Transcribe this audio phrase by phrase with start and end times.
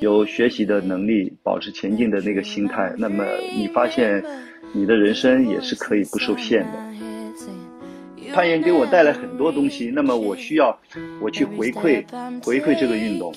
[0.00, 3.24] 有学习的能力，保持前进的那个心态，那么
[3.54, 4.22] 你发现
[4.72, 6.72] 你的人生也是可以不受限的。
[8.32, 10.78] 攀岩给我带来很多东西，那么我需要
[11.20, 12.04] 我去回馈
[12.42, 13.32] 回馈这个运动。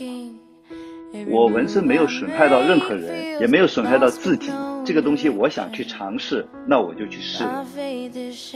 [1.27, 4.51] 我纹身没有损害到任何人，也没有损害到自己。
[4.85, 7.43] 这个东西我想去尝试，那我就去试。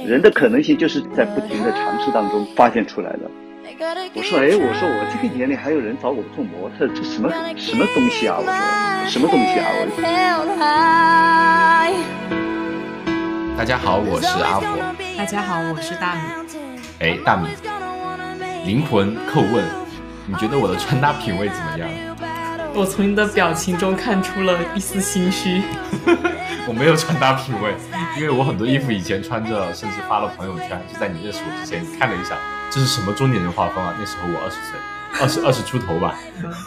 [0.05, 3.29] 人的可能性就是在不停的尝试当中发现出来的。
[3.65, 8.35] 我说，哎，我说我这个年龄还有人找我做模特，这什么什么东西啊？
[8.37, 9.71] 我说，什么东西啊？
[9.71, 9.87] 我。
[13.57, 14.67] 大家好，我是阿火。
[15.17, 16.21] 大家好，我是大米。
[16.99, 17.47] 哎，大米，
[18.65, 19.63] 灵魂叩问，
[20.27, 21.89] 你觉得我的穿搭品味怎么样？
[22.75, 25.61] 我从你的表情中看出了一丝心虚。
[26.67, 27.75] 我没有穿搭品味，
[28.17, 30.81] 因为我很多衣服以前穿着，甚至发了朋友圈。
[30.91, 32.35] 就在你认识我之前，看了一下，
[32.71, 33.95] 这是什么中年人画风啊？
[33.99, 34.79] 那时候我二十岁，
[35.21, 36.17] 二十 二十出头吧。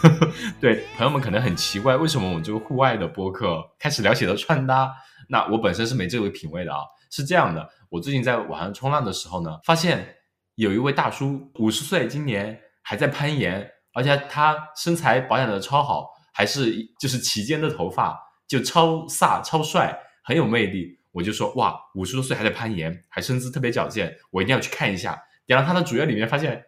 [0.61, 4.89] 对，朋友们可能很奇怪，为什么我们这个户外的播客开始聊起了穿搭？
[5.29, 6.79] 那我本身是没这个品味的啊。
[7.09, 10.15] 是这样的，我最近在网上冲浪的时候呢，发现
[10.55, 13.69] 有一位大叔，五十岁，今年还在攀岩。
[13.97, 18.15] 而且他身材保养的超好，还是就是齐肩的头发，
[18.47, 20.99] 就超飒超帅，很有魅力。
[21.11, 25.19] 我就说哇，五十多岁还在攀岩，还身姿特别矫健，我一定要去看一下。
[25.47, 26.61] 点了他的主页里面，发现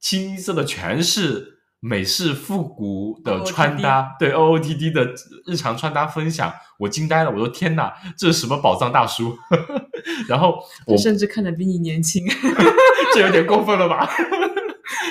[0.00, 5.12] 清一色的全是美式复古的穿搭，对 O O T D 的
[5.44, 7.30] 日常穿搭分享，我惊呆了。
[7.30, 9.36] 我说天哪，这是什么宝藏大叔？
[10.26, 12.26] 然后我甚至看着比你年轻，
[13.12, 14.08] 这有点过分了吧？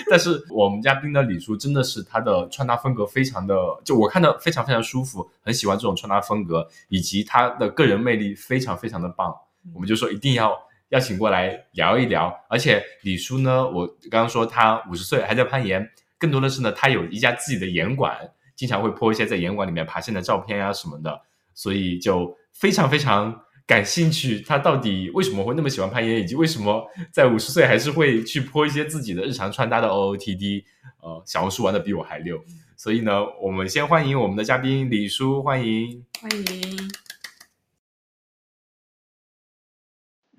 [0.10, 9.36] 但是我们嘉宾的李叔真的是他的穿搭风格非常的，就我看的非常非常舒服，很喜欢这种穿搭风格，以及他的个人魅力非常非常的棒。
[9.74, 10.56] 我们就说一定要
[10.90, 12.34] 邀请过来聊一聊。
[12.48, 18.18] 而且李叔呢，我刚刚说他五十岁还在攀岩，更多的是呢，他有一家自己的岩馆，
[18.56, 21.22] 经常会 po 一些在岩馆里面爬山的照片啊什么的，
[21.54, 23.42] 所以就非常非常。
[23.70, 30.64] 感兴趣，他到底为什么会那么喜欢攀岩，以及为什么在五十岁还是会去泼一些自己的日常穿搭的 OOTD？
[31.04, 32.44] 呃，小红书玩的比我还溜。
[32.76, 36.90] 所以呢，我们先欢迎我们的嘉宾李叔，欢迎，欢迎。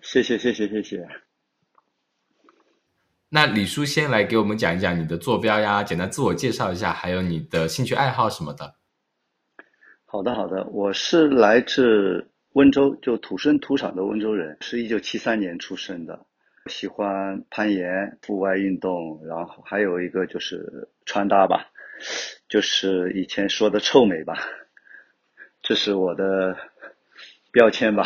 [0.03, 1.07] 谢谢谢谢谢谢。
[3.29, 8.75] 那李叔先来给我们讲一讲你的坐标呀，简单自我介绍一下，还有你的兴趣爱好什么的。
[10.05, 12.27] 好的好的，我是来自。
[12.53, 16.27] 温州就土生土长的温州人，是一九七三年出生的，
[16.67, 21.69] 喜欢攀岩、户外运动，然后还有一个就是穿搭吧，
[22.49, 24.35] 就是以前说的臭美吧，
[25.63, 26.57] 这是我的
[27.53, 28.05] 标签吧。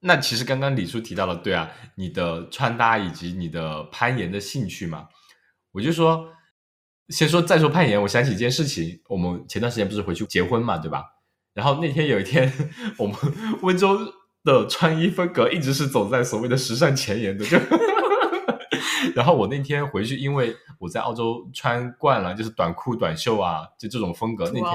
[0.00, 5.08] 那其实刚刚李叔提到了，对啊，你的穿搭以及你的攀岩的兴趣嘛，
[5.72, 6.32] 我就说，
[7.10, 11.04] 先说再说攀岩，我想起一件事情，我们前段时间不是回去结婚嘛，对吧？
[11.58, 12.52] 然后那天有一天，
[12.96, 13.16] 我们
[13.62, 13.98] 温州
[14.44, 17.44] 的穿衣风格一直是走在所谓的时尚前沿的。
[17.44, 17.58] 就，
[19.12, 24.44] 然后我那天回去，因为我在澳洲穿惯了，就是短裤短袖啊，就这种风格。
[24.54, 24.72] 那天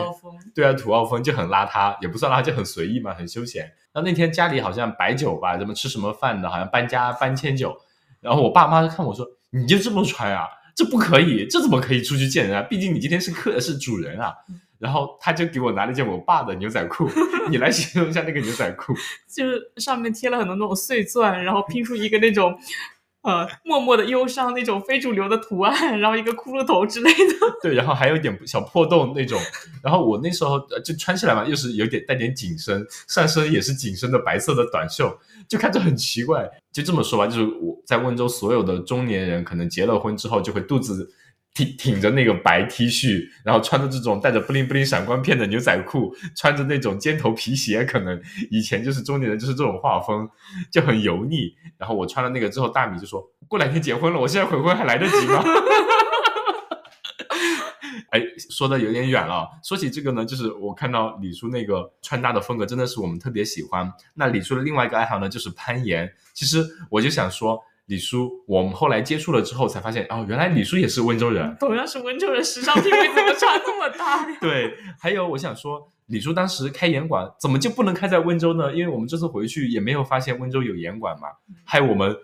[0.54, 3.64] 对啊，土澳风就很邋遢，也不算邋遢，就很随意嘛，很休闲。
[3.94, 7.74] 然后那天家里好像摆酒吧，怎么吃什么饭的，好像搬家搬迁酒。
[8.20, 10.50] 然后我爸妈看我说：“你就这么穿啊？
[10.76, 12.62] 这不可以，这怎么可以出去见人啊？
[12.64, 14.34] 毕竟你今天是客，是主人啊。”
[14.84, 17.10] 然后他就给我拿了一件我爸的牛仔裤，
[17.50, 18.94] 你来形容一下那个牛仔裤，
[19.34, 22.54] 就是上面贴了很多那种碎钻，然后拼出一个那种，
[23.22, 27.34] 呃，默默的忧伤那种非主流的图案，然后一个骷髅头之类的。
[27.64, 29.40] 对，然后还有一点小破洞那种。
[29.82, 35.18] 然后我那时候就穿起来嘛，又是有点带点紧身，上身也是紧身的白色的短袖，
[35.48, 36.50] 就看着很奇怪。
[36.74, 41.10] 就这么说吧，就是我在温州所有的中年人，可能结了婚之后就会肚子。
[41.54, 48.20] 挺挺着那个白 T 恤，然后穿着这种带着布灵布灵闪光片的牛仔裤，穿着那种尖头皮鞋，可能
[48.50, 50.28] 以前就是中年人就是这种画风，
[50.72, 51.54] 就很油腻。
[51.78, 55.44] 然后我穿了那个之后，大米就说：“过两天结婚了，我现在悔婚还来得及吗？”
[58.10, 58.20] 哎，
[58.50, 59.48] 说的有点远了。
[59.64, 63.94] 说起这个呢，就是我看到李叔那个穿搭的风格，真的是我们特别喜欢。
[64.16, 66.12] 那李叔的另外一个爱好呢，就是攀岩。
[66.34, 67.64] 其实我就想说。
[67.88, 71.56] 李叔，我们后来接触了之后才发现，哦，原来李叔也是温州人。
[71.60, 74.38] 同样是温州人，时尚品味怎么差这么大呀？
[74.40, 78.74] 对，还有我想说，李叔当时开岩馆，怎么就不能开在温州呢？
[78.74, 81.28] 因为我们这次回去也没有发现温州有岩馆嘛。
[81.66, 82.16] 还有我们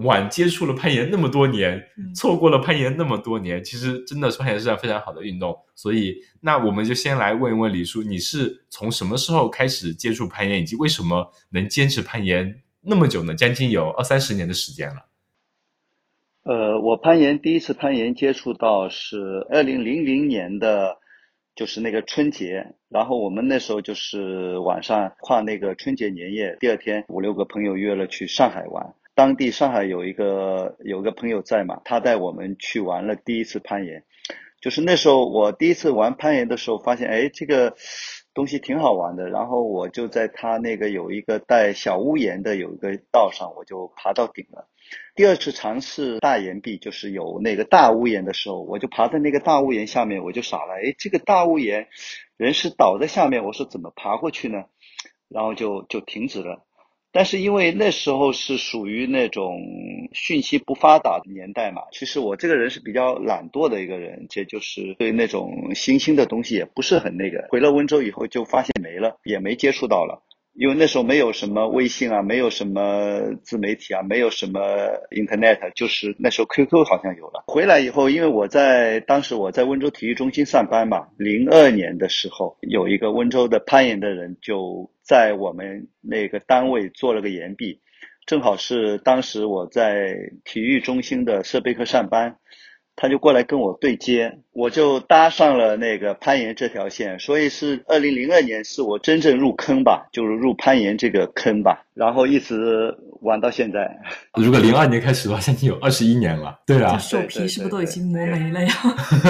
[0.00, 1.82] 晚接触了攀岩那么多年，
[2.14, 5.56] 错过了攀岩那么多年，其实真的是攀岩是件非常好的运动。
[5.74, 13.34] 所以，那我们就先来问一问李叔，你是从什么时候开始接触攀岩，以及为什么能坚持攀岩那么久呢？
[13.34, 15.04] 将近有二三十年的时间了。
[16.44, 20.96] 呃，我攀岩第一次攀岩接触到是二零零零年的，
[21.54, 34.04] 就是那个春节，然后我们那时候就是晚上跨那个春节年夜，第二天五六个朋友约了去上海玩，当地上海有一个有个朋友在嘛，他带我们去玩了第一次攀岩，
[34.62, 37.76] 就是那时候我第一次玩攀岩的时候，发现哎这个
[38.38, 44.68] 东西挺好玩的，然后我就在它那个有一个带小屋檐的有一个道上，我就爬到顶了。
[45.16, 50.74] 第二次尝试大岩壁，就是有那个大屋檐的时候，我就爬在那个大屋檐下面，我就傻了。
[50.74, 51.88] 哎，这个大屋檐
[52.36, 54.66] 人是倒在下面，我说怎么爬过去呢？
[55.28, 56.64] 然后就就停止了。
[57.10, 59.58] 但是因为那时候是属于那种
[60.12, 67.46] 讯息不发达的年代嘛，其实我这个人是比较懒惰的一个人，这就是对那种新兴的东西也不是很那个。
[67.50, 70.22] 回了温州以后就发现没了，也没接触到了。
[70.58, 74.60] 因为那时候没有什么微信啊，没有什么自媒体啊，没有什么
[75.12, 77.44] Internet，就是那时候 QQ 好像有了。
[77.46, 87.80] 回来以后，因为我在当时我在温州体育中心上班嘛，零二年的时候，有一个温州的攀岩的人就在我们那个单位做了个岩壁，
[88.26, 92.36] 正好是当时我在体育中心的设备课上班。
[93.00, 103.88] 他就过来跟我对接，我就搭上了那个攀岩这条线，所以是二零零二年是我真正入坑吧，就是入攀岩这个坑吧，然后一直玩到现在。
[104.34, 106.58] 如果零二年开始的话，现在有二十一年了。
[106.66, 108.68] 对啊，手皮是不是都已经磨没了呀？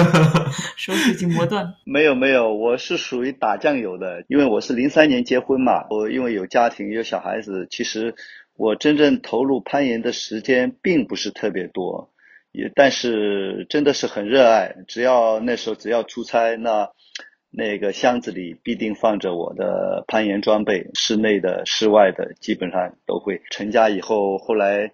[0.75, 1.71] 手指已经磨断。
[1.85, 8.15] 没有没有，我是属于打酱油的，因为我是零三年结婚嘛，我因为有家庭有小孩子，其实
[8.57, 12.09] 我真正投入攀岩的时间并不是特别多。
[12.51, 14.75] 也，但是真的是很热爱。
[14.87, 16.89] 只要那时候只要出差，那
[17.51, 23.41] 那个箱子里必定放着我的攀岩装备，室内的、室外的，基本上都会。
[23.51, 24.91] 成家以后，后来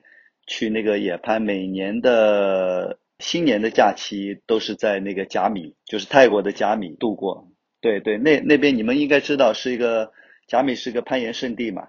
[0.47, 7.47] 去那个野攀，每年的新年的假期都是在那个甲米，就是泰国的甲米度过。
[7.81, 10.11] 对对，那那边你们应该知道，是一个
[10.47, 11.87] 甲米是一个攀岩圣地嘛。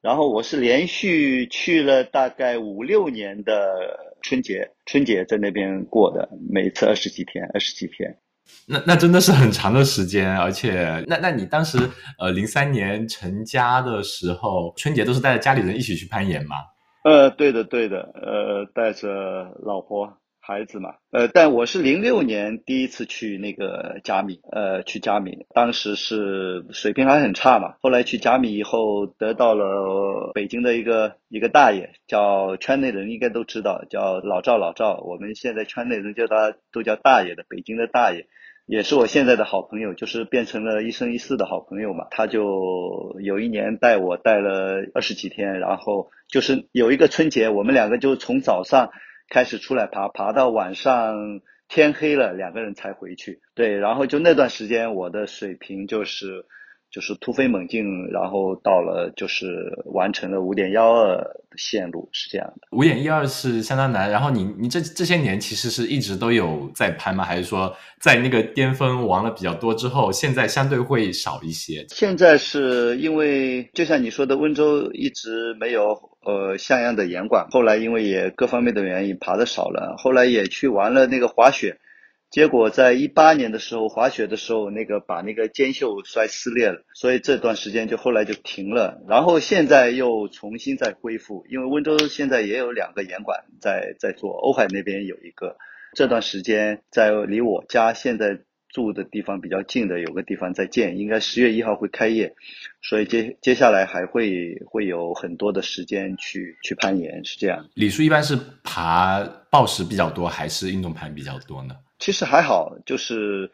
[0.00, 8.18] 然后我是连续去了大概五六年的春节，春节在那边过的，每次二十几天，二十几天。
[8.66, 11.78] 那那真的是很长的时间，而且那那你当时
[12.18, 16.56] 呃零三年成家的时候，春节都是带着家里人一起去攀岩吗？
[17.04, 19.08] 呃，对的，对的，呃，带着
[19.62, 20.12] 老婆。
[20.48, 27.74] 孩子嘛，呃，但我是零六年第一次去那个甲米，呃，去甲米，当时是水平还很差嘛。
[27.82, 34.96] 后来去甲米以后，得到了北京的一个一个大爷，叫圈内人应该都知道，叫老赵老赵。
[35.04, 38.24] 我们现在圈内人叫他都叫大爷的，北京的大爷，
[38.64, 42.06] 也是我现在的好朋友，就是变成了一生一世的好朋友嘛。
[42.10, 48.88] 他就有一年带我带了二十几天，然后就是有一个春节，我们两个就从早上。
[49.28, 53.40] 开始出来爬，爬到晚上天黑了，两个人才回去。
[53.54, 56.46] 对，然后就那段时间，我的水平就是
[56.90, 61.24] 就是突飞猛进，然后到了就是完成了五点幺二。
[61.56, 64.08] 线路是这样的，五点一二是相当难。
[64.08, 67.24] 然后你你这这些年其实是一直都有在攀吗？
[67.24, 71.84] 还是说在那个巅峰玩了比较多之后，现在相对会少一些？
[71.88, 81.76] 现在是因为就像你说的，温州一直没有呃像样的严管，后来因为也各方面的原因爬的少了，后来也去玩了那个滑雪。
[82.30, 89.00] 结果在一八年的时候滑雪的时候，那个把那个肩袖摔撕裂了，所以这段时间就后来就停了。
[89.08, 95.56] 然后现在又重新再恢复，因为温州现在也有两个严管在在做，欧海那边有一个。
[95.94, 102.34] 这段时间在离我家现在住的地方比较近的有个地方在建，应该十月一号会开业，
[102.82, 107.70] 所以接接下来还会会有很多的时间去去攀岩，是这样。
[107.72, 111.74] 李叔一般是爬抱石比较多，还是运动攀比较多呢？
[111.98, 113.50] 其实还好，就是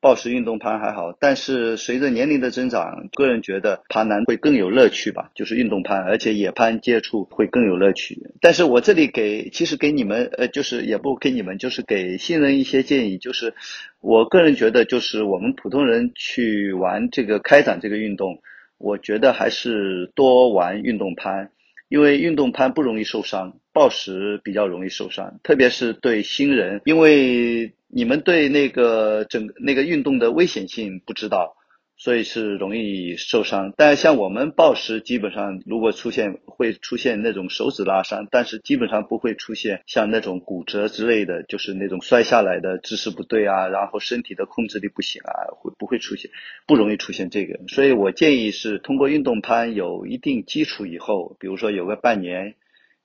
[0.00, 8.18] 暴食运动攀还好，但是随着年龄的增长，个人觉得爬难会更有乐趣吧，就是运动攀，而且野攀接触会更有乐趣。
[8.40, 13.54] 但是我这里给，其实给你们，呃，就是也不给你们，就是给新人一些建议，就是
[14.00, 18.40] 我个人觉得，就是我们普通人去玩这个开展这个运动，
[18.76, 21.50] 我觉得还是多玩运动攀。
[21.88, 31.56] 因为运动攀不容易受伤，暴食比较容易受伤，特别是对新人，因为你们对那个整那个运动的危险性不知道。
[31.96, 46.32] 所以是容易受伤，但像我们暴食，基本上如果出现会出现那种手指拉伤，但是基本上不会出现像那种骨折之类的，就是那种摔下来的姿势不对啊，然后身体的控制力不行啊，会不会出现，
[46.66, 47.60] 不容易出现这个。
[47.68, 52.56] 所以我建议是通过运动攀有一定基础以后，比如说有个半年，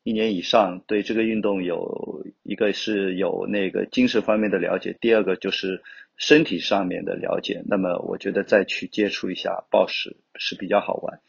[0.04, 5.84] 一年以上，对这个运动有一个是有那个精神方面的了解，第二个就是
[6.16, 7.64] 身体上面的了解。
[7.68, 11.20] 那么我觉得再去接触一下暴食是比较好玩。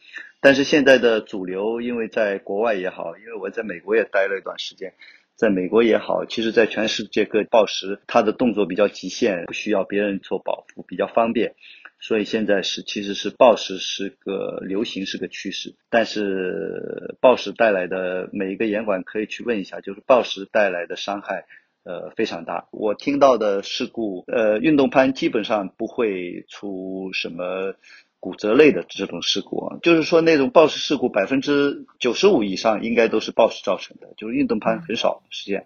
[0.41, 4.95] 但是现在的主流，因为在国外也好，因为我在美国也待了一段时间，
[5.37, 11.55] 在美国也好，其实在全世界各暴食，它的动作比较极限，不需要别人做保护，比较方便。
[12.01, 15.75] 所以现在是，其实是暴食是个流行，是个趋势。
[15.91, 21.45] 但是暴食带来的每一个严管可以去问一下，就是暴食带来的伤害，
[21.85, 22.69] 呃，非常大。
[22.73, 27.75] 我听到的事故，呃，运动攀基本上不会出什么
[28.19, 35.65] 骨折类的这种事故啊，就是说那种暴食事故百分之九十五以上应该都是暴食造成的，就是运动攀很少是这样。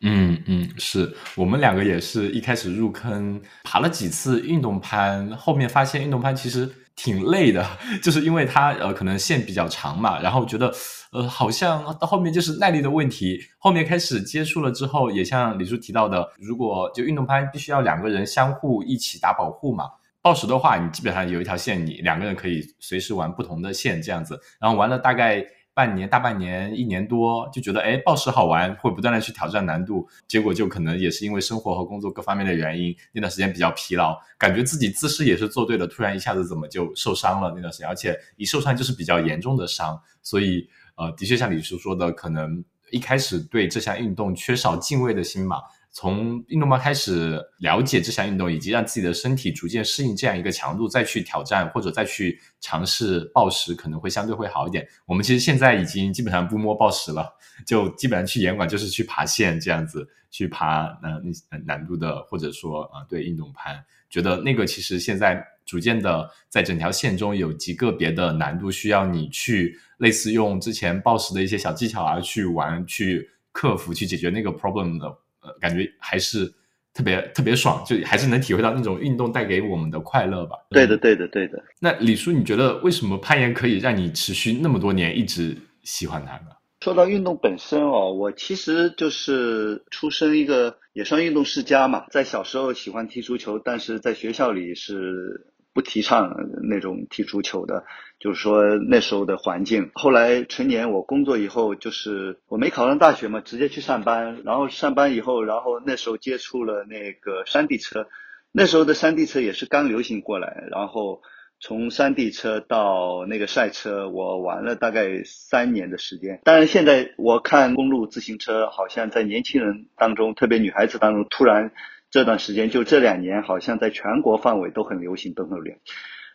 [0.00, 7.66] 嗯嗯，是我们两个也是一开始入坑爬了几次运动攀，后面发现运动攀其实挺累的，
[8.02, 10.72] 就是因为它呃可能线比较长嘛，然后觉得
[11.12, 13.40] 呃好像到后面就是耐力的问题。
[13.58, 19.86] 后面开始接触了之后，也像李叔提到的，如果就运动攀必须要两个人相互一起打保护嘛，
[20.20, 25.44] 暴食的话你基本上有一条线，你两个人可以随时玩不同的线这样子，然后玩了大概。
[25.76, 45.60] 半年、大半年、一年多，就觉得哎，暴食好玩，会不断的去挑战难度，结果就可能也是因为生活和工作各方面的原因，那段时间比较疲劳，感觉自己姿势也是做对了，突然一下子怎么就受伤了那段时间，而且一受伤就是比较严重的伤，所以呃，的确像李叔说的，可能一开始对这项运动缺少敬畏的心嘛。
[45.98, 54.86] 从运动吧开始了解这项运动，以及让自己的身体逐渐适应这样一个强度，再去挑战或者再去尝试暴食，可能会相对会好一点。
[55.06, 57.34] 我们其实现在已经基本上不摸暴食了，
[57.66, 61.18] 就基本上去严管就是去爬线这样子，去爬呃
[61.50, 75.20] 那难度的，或者说啊对运动攀，觉得那个其实现在逐渐的在整条线中有极个别的难度需要你去类似用之前暴食的一些小技巧啊去玩去克服去解决那个 problem 的。
[75.60, 76.46] 感觉还是
[76.94, 80.56] 特别特别爽，就还是能体会到那种运动带给我们的快乐吧。
[80.70, 81.62] 对的，对的，对的。
[81.80, 86.56] 那李叔，你觉得为什么攀岩可以让你持续那么多年一直喜欢它呢？
[86.80, 95.52] 说到运动本身哦，我其实就是出生一个也算运动世家嘛，在小时候喜欢踢足球，但是在学校里是。
[95.76, 97.84] 不提倡那种踢足球的，
[98.18, 99.90] 就是说那时候的环境。
[99.92, 104.40] 后来成年我工作以后，就是我没考上大学嘛，直接去上班。
[104.42, 108.08] 然后上班以后，然后那时候接触了那个山地车，
[108.52, 110.64] 那时候的山地车也是刚流行过来。
[110.70, 111.20] 然后
[111.60, 116.40] 从山地车到那个赛车，我玩了大概三年的时间。
[116.42, 121.70] 当然现在我看公路自行车，好像在年轻人当中，特别女孩子当中，突然。
[122.10, 125.74] 这段时间就这两年，好像在全国范围都很流行，登陆流。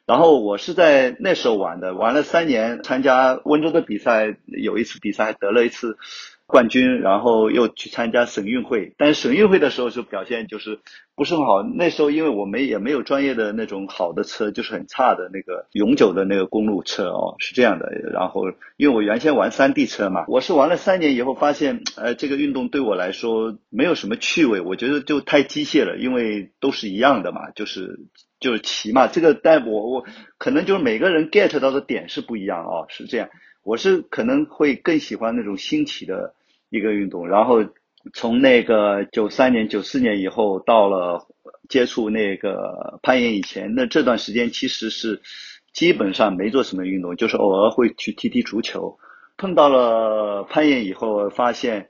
[0.06, 5.98] 然后我是在那时候玩的，玩了三年，参加温州的比赛，有一次比赛得了一次。
[6.52, 10.80] 冠军，然后又去参加省运会，但是省运会的时候就表现就是
[11.16, 11.64] 不是很好。
[11.64, 17.90] 那时候因为我们也没有专业的那种好的车，就是很差的那个永久的那个公路车哦，是这样的。
[18.12, 28.02] 然后因为我原先玩山地车嘛，我是玩了三年以后发现，呃，这个运动对我来说没有什么趣味，我觉得就太机械了，因为都是一样的嘛，就是
[28.42, 29.08] 就是骑嘛。
[29.08, 30.06] 这个但我我
[30.38, 33.30] 可能就是每个人 get 到的点是不一样哦，是这样。
[33.64, 36.34] 我是可能会更喜欢那种新奇的。
[36.72, 37.58] 一个运动，然后
[38.14, 41.28] 从那个九三年、九四年以后，到了
[41.68, 45.22] 接触那个攀岩以前，那这段时间其实是
[45.74, 48.98] 基本上没做什么运动，就是偶尔会去踢踢足球。
[49.38, 51.90] 碰到了攀岩以后，发现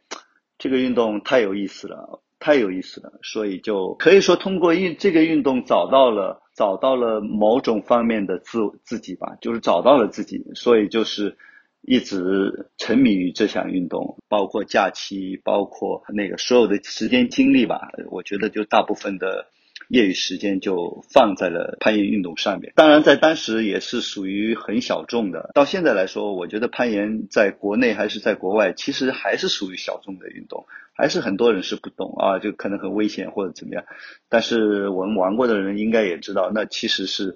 [0.57, 11.37] 这个运动太有意思了，太有意思了，所以就可以说通过运这个运动找到了找到了某种方面的自自己吧，就是找到了自己，所以就是。
[11.81, 17.89] 一直沉迷于这项运动，包括假期，包括那个所有的时间精力吧。
[18.09, 19.47] 我觉得就大部分的
[19.91, 22.71] 业余时间就放在了攀岩运动上面。
[22.77, 25.51] 当然，在当时也是属于很小众的。
[25.53, 30.65] 到现在来说，我觉得攀岩在国内还是在国外，其实还是属于小众的运动。
[30.93, 33.83] 还是很多人是不懂啊，就可能很危险或者怎么样。
[34.29, 37.35] 但是我们玩过的人应该也知道，那其实是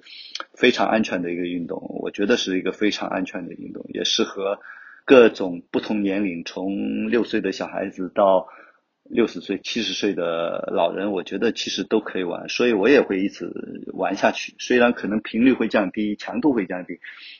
[0.53, 1.81] 非常安全的一个运动。
[2.01, 4.59] 我觉得是一个非常安全的运动，也适合
[5.03, 8.47] 各种不同年龄，从六岁的小孩子到
[9.09, 12.49] 六十岁、七十岁的老人，我觉得其实都可以玩。
[12.49, 13.51] 所以我也会一直
[13.93, 14.55] 玩下去。
[14.59, 16.99] 虽然可能频率会降低，强度会降低，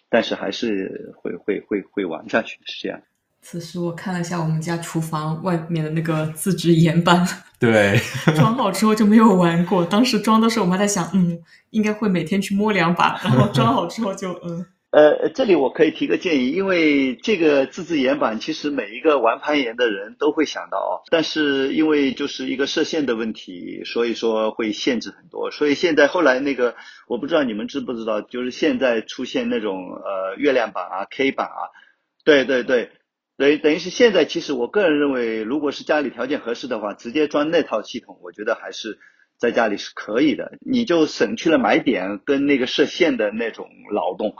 [0.10, 3.02] 但是还是会会会会玩下去，是这样。
[3.42, 7.28] 此时我看了一下我们家厨房外面的那个自制盐板，
[7.60, 8.00] 对，
[8.36, 9.86] 装好之后就没有玩过。
[9.86, 14.66] 当时装的时候，我还在想，嗯，应该会每天去摸两把，然后装好之后就，嗯。
[14.96, 25.52] 呃，这里我可以提个建议，因为这个自制岩板其实每一个玩攀岩的人都会想到哦，但是因为就是一个射线的问题，所以说会限制很多。
[25.52, 26.76] 所以现在后来那个，
[27.10, 31.76] 我不知道你们知不知道，就是现在出现那种呃月亮板啊、K 板啊，
[32.24, 32.92] 对对对，
[33.36, 38.98] 等于等于是现在其实我个人认为，如果是家里条件合适的话，直接装那套系统，我觉得还是
[39.38, 44.36] 在家里是可以的，你就省去了买点跟那个射线的那种劳动。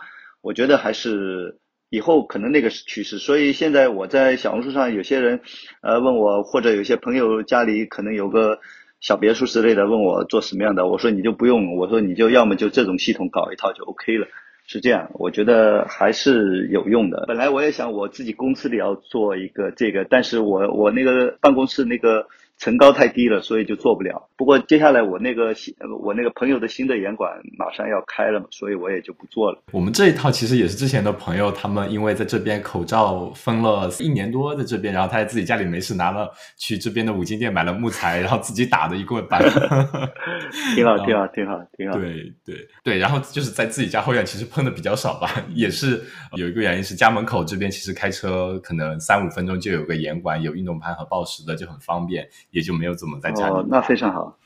[0.46, 1.58] 我觉得还是
[1.90, 5.42] 以后可能那个是趋势，所以现在我在小红书上有些人，
[5.82, 8.60] 呃，问我或者有些朋友家里可能有个
[9.00, 14.28] 小别墅之类的，问我做什么样的，我说你就不用，我说你就要么就这种系统搞一套就 OK 了，
[14.68, 17.26] 是这样，我觉得还是有用的。
[17.28, 22.28] 本来我也想我自己公司里要做一个这个，但是我我那个办公室那个。
[22.58, 24.30] 层高太低了，所以就做不了。
[24.38, 29.62] 不过接下来我那个新，我那个朋友的新的严管马上要开了嘛，所以我也就不做了。
[29.72, 39.42] 我们这一套其实也是之前的朋友，他们因为在这边口罩封了一年多，在这边，然后他在自己家里没事拿了去这边的五金店买了木材，然后自己打的一棍板，
[40.76, 41.98] 挺好，挺好，挺好，挺好。
[41.98, 46.02] 对对对，然后就是在自己家后院，其实碰的比较少吧， 也是
[46.36, 52.28] 有一个原因是家门口这边其实开车可能三五分钟就有个严管，有运动盘和报时的就很方便。
[52.56, 53.54] 也就没有怎么在家里。
[53.54, 54.38] 哦，那非常好。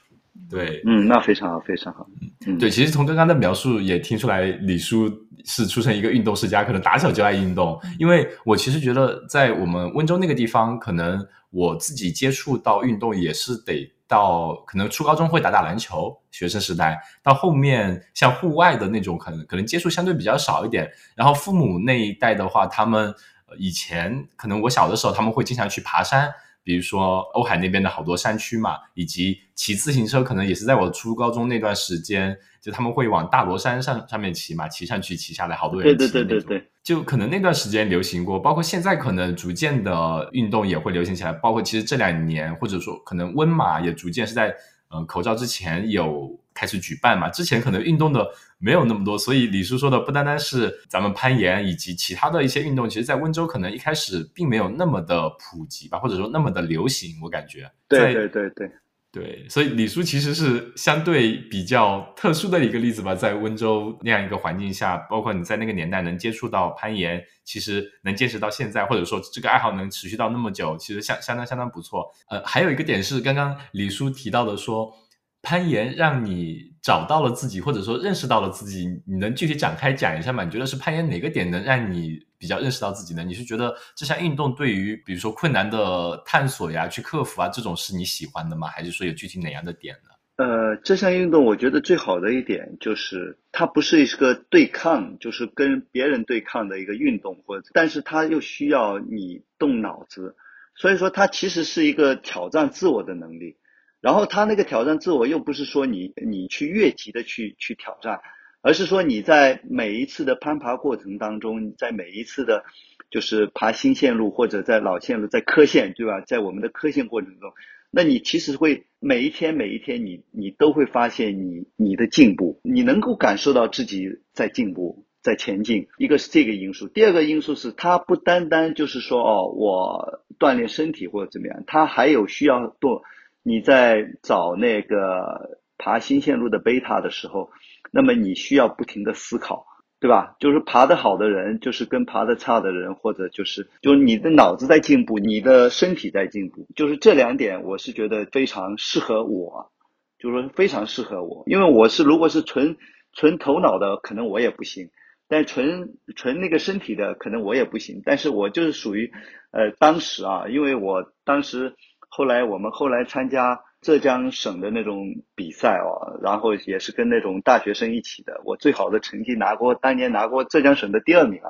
[0.50, 2.08] 对，嗯，那非常好，非常好。
[2.48, 5.08] 嗯，对，其实从刚刚的描述也听出来，李叔
[5.46, 7.80] 是出生一个运动世家，可能打小就爱运动。
[8.00, 20.89] 因为我其实觉得，在我们温州那个地方，可能我自己接触到运动也是得到可能初高中会打打篮球，学生时代到后面像户外的那种，可能可能接触相对比较少一点。
[21.16, 23.13] 然后父母那一代的话，他们
[23.60, 26.32] 以前可能我小的时候，他们会经常去爬山。
[26.70, 44.54] 比如说欧海那边的好多山区嘛，以及骑自行车，可能也是在我初高中那段时间，就他们会往大罗山上上面骑嘛，骑上去骑下来，好多人骑对对对对对，就可能那段时间流行过，包括现在可能逐渐的运动也会流行起来，包括其实这两年或者说可能温马也逐渐是在。
[44.92, 47.30] 嗯，口罩之前有开始举办嘛？
[47.30, 48.28] 之前可能运动的
[48.60, 57.72] 没有那么多，所以李叔说的不单单是咱们攀岩以及其他的一些运动，其实，在温州可能一开始并没有那么的普及吧，或者说那么的流行，我感觉。
[57.88, 58.69] 对对对对。
[59.12, 72.06] 对，所以李叔其实是相对比较特殊的一个例子吧，在温州那样一个环境下，包括你在那个年代能接触到攀岩，其实能坚持到现在，或者说这个爱好能持续到那么久，其实相相当相当不错。
[72.30, 74.93] 呃，还有一个点是刚刚李叔提到的说。
[75.41, 80.44] 攀岩让你找到了自己，或者说认识到了自己，你能具体展开讲一下吗？
[80.44, 83.24] 你觉得是攀岩哪个点能让你比较认识到自己呢？
[83.24, 88.68] 你是觉得这项运动对于比如说困难的探索呀、去克服啊这种是你喜欢的吗？
[88.68, 90.10] 还是说有具体哪样的点呢？
[90.38, 100.38] 呃，这项运动我觉得最好的一点就是它不是一个对抗，就是跟别人对抗的一个运动，或者但是它又需要你动脑子，
[100.76, 103.58] 所以说它其实是一个挑战自我的能力。
[104.02, 108.22] 然后他那个挑战自我，又不是说你你去越级的去去挑战，
[108.62, 112.64] 而是说你在每一次的攀爬过程当中，在每一次的，
[113.10, 116.22] 就是爬新线路或者在老线路在科线，对吧？
[116.22, 117.52] 在我们的科线过程中，
[117.92, 125.88] 那你其实会每一天每一天，你你都会发现你你的进步，你能够感受到自己在进步在前进。
[125.98, 133.04] 一个是这个因素，第二个因素是它不单单就是说哦，我锻炼身体或者怎么样，它还有需要做。
[133.43, 137.49] 你在找那个爬新线路的贝塔的时候，
[137.91, 139.65] 那么你需要不停的思考，
[139.99, 140.36] 对吧？
[140.39, 149.71] 就是爬得好的人，就是跟爬得差的人，或者就是就是你的脑子在进步，你的身体在进步，就是这两点，我是觉得非常适合我，
[150.19, 152.75] 就是说非常适合我，因为我是如果是纯
[153.13, 154.89] 纯头脑的，可能我也不行，
[155.30, 159.12] 但纯纯那个身体的，可能我也不行，但是我就是属于，
[159.52, 161.75] 呃，当时啊，因为我当时。
[162.10, 168.41] 后来我们后来参加浙江省的那种比赛哦，然后也是跟那种大学生一起的。
[168.43, 171.50] 我最好的成绩拿过，当年拿过浙江省的第二名啊。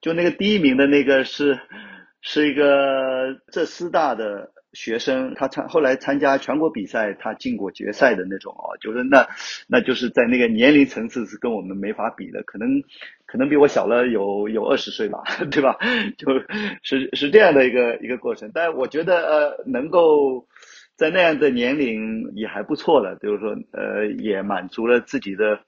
[0.00, 1.58] 就那个第一名的那个是
[2.20, 8.76] 是一个浙师大的学生，他参后来参加全国比赛，他进过决赛的那种哦。
[8.80, 9.26] 就是那
[9.68, 12.68] 那就是在那个年龄层次是跟我们没法比的，可能
[13.24, 15.78] 可能比我小了有有二十岁吧， 对吧？
[16.18, 16.26] 就
[16.82, 18.50] 是是这样的一个一个过程。
[18.52, 20.46] 但我觉得呃，能够
[20.96, 25.60] 在那样的年龄也还不错了，就是说呃，也满足了自己的。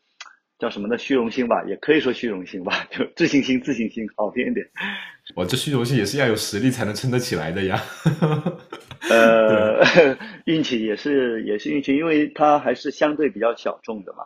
[0.59, 0.97] 叫什么呢？
[0.97, 4.66] 虚荣心吧，也可以说虚荣心吧，就自信心，自信心好听一点。
[5.35, 7.83] 我这虚荣心也是要有实力才能撑得起来的呀。
[9.11, 9.85] 呃，
[10.47, 14.25] 运气也是也是运气，因为它还是相对比较小众的嘛。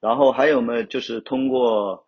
[0.00, 2.06] 然后还有呢，就是通过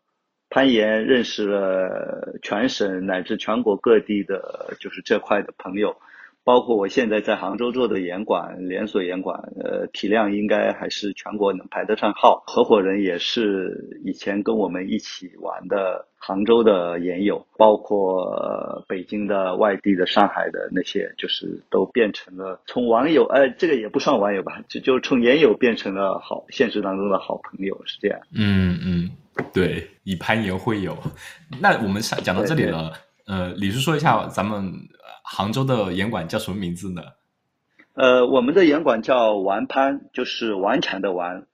[0.50, 5.96] 攀岩认识了全省乃至全国各地的，就是这块的朋友。
[6.44, 12.44] 包括我现在在杭州做的严管连锁严管，呃，体量应该还是全国能排得上号。
[12.46, 28.20] 合伙人也是以前跟我们一起玩的杭州的研友，包括北京的、外地的、上海的那些，就是都变成了从网友，呃，这个也不算网友吧，就就从研友变成了好现实当中的好朋友，是这样。
[28.34, 29.10] 嗯嗯，
[29.54, 30.94] 对，以攀岩会友。
[31.62, 32.92] 那我们讲讲到这里了，
[33.26, 34.70] 呃，李叔说一下咱们。
[35.26, 37.02] 杭州的严管叫什么名字呢？
[37.94, 41.46] 呃，我们的严管叫顽攀，就是顽强的顽，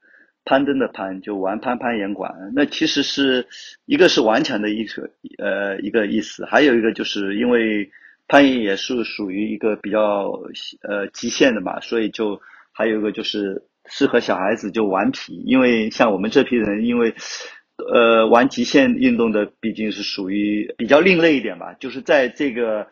[0.45, 2.35] 攀登的攀，就顽攀攀岩馆。
[2.55, 3.47] 那其实是
[3.87, 7.91] 一个是顽强的意思，呃，一个意思，还有一个就是因为
[8.27, 10.33] 攀岩也是属于一个比较
[10.83, 12.41] 呃极限的嘛，所以就
[12.73, 17.15] 还有一个就是适合小孩子就顽皮，因为像我们这批人，因为
[17.77, 22.89] 呃玩极限运动的毕竟是属于比较另类一点吧，就是在这个。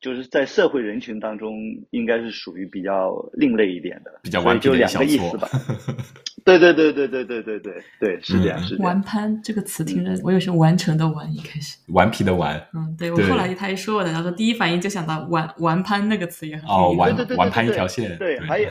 [0.00, 1.58] 就是在社会人群当中，
[1.90, 5.48] 应该是属于比较另类一点的，比较顽皮的小错吧。
[6.42, 8.74] 对对对对对对对对对，是这样是。
[8.76, 11.76] 玩攀这个词听着，我有些完成的完一开始。
[11.88, 12.56] 顽皮的顽。
[12.72, 16.64] 嗯，对我后来他一说我的，他说第一反应就想到玩玩攀那个词也很。
[16.64, 18.16] 哦，玩玩攀一条线。
[18.16, 18.70] 对，还有，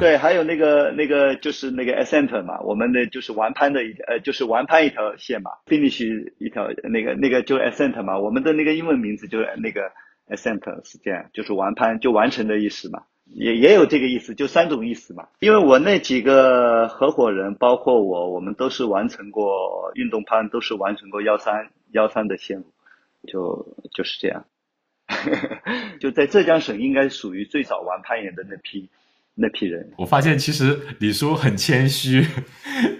[0.00, 9.82] 对，还有那个那个就是那个 ascent 嘛，我们的就是玩攀的一呃，就是玩攀一条线嘛，finish 一条那个那个就 ascent 嘛，我们的那个英文名字就是那个。
[10.34, 15.28] Ascent 是这样，就是完攀就完成的意思嘛，也也有这个意思，就三种意思嘛。
[15.40, 22.66] 因为我那几个合伙人，包括我，我们都是完成过运动攀，都是完成过幺三幺三的线路，
[23.26, 24.44] 就就是这样。
[26.00, 28.88] 就在浙江省，应该属于最早玩攀岩的那批。
[29.34, 32.26] 那批人，我发现其实李叔很谦虚，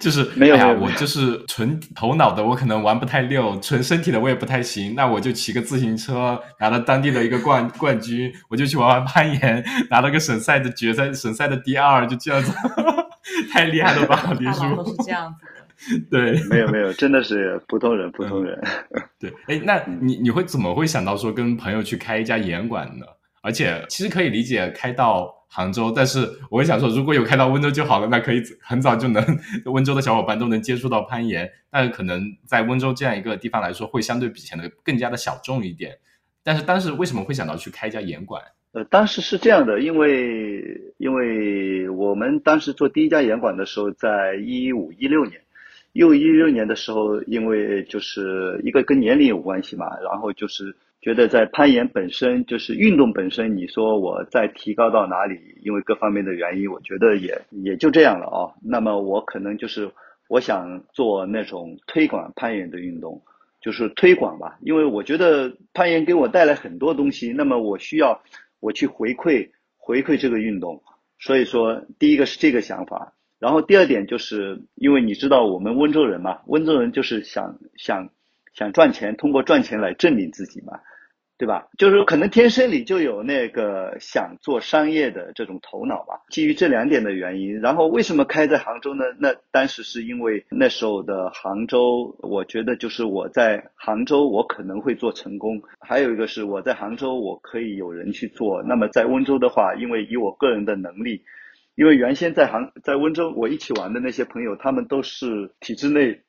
[0.01, 12.51] 就是没有呀，我就是纯头脑的，我可能玩不太溜，纯身体的我也不太行，那我就骑个自行车，拿了当地的一个冠冠军，我就去玩玩攀岩，拿了个省赛的决赛，省赛的第二，就这样子，
[13.53, 18.59] 太厉害了吧， 李叔都是这样子的，对， 没有没有，真的是普通人，普通人，
[19.21, 23.05] 对，哎，那你你会怎么会想到说跟朋友去开一家严馆呢？
[23.43, 25.31] 而且其实可以理解开到。
[25.55, 29.23] 杭州，但是我也想说，如果有开到温州就好了，那可以很早就能
[29.71, 31.47] 温州的小伙伴都能接触到攀岩。
[31.71, 35.99] 但可能在温州这样一个地方来说，会相对比显得更加的小众一点。
[36.43, 38.43] 但是当时为什么会想到去开一家岩馆？
[38.73, 45.39] 呃，当时是这样的，因为因为我们当时做第一家岩馆的时候，在一五一六年，
[45.93, 50.75] 一五一六年的时候，因为就是一个跟年龄有关系嘛，然后就是。
[51.03, 55.59] 觉得在攀岩本身就是运动本身，你说我再提高到哪里？
[55.61, 58.55] 因为各方面的原因，我觉得也也就这样了啊。
[58.63, 59.91] 那么我可能就是
[60.29, 63.21] 我想做那种推广攀岩的运动，
[63.61, 64.59] 就是推广吧。
[64.63, 68.23] 因为我觉得攀岩给我带来很多东西，那么我需要
[68.61, 70.85] 我去回馈回馈这个运动。
[71.19, 78.11] 所以说，第一个是这个想法，然后第二点就是因为你知道我们温州人嘛，温州人就是想想
[78.55, 80.79] 想赚钱，通过赚钱来证明自己嘛。
[81.39, 81.67] 对吧？
[81.77, 86.21] 就是可能天生里就有那个想做商业的这种头脑吧。
[86.31, 89.03] 基于这两点的原因，然后为什么开在杭州呢？
[89.19, 95.61] 那当时是因为那时候的杭州，我觉得就是我在杭州我可能会做成功。
[95.81, 98.63] 还有一个是我在杭州我可以有人去做。
[98.63, 101.25] 那么在温州的话，因为以我个人的能力，
[101.75, 106.23] 因为原先在杭在温州我一起玩的那些朋友，他们都是体制内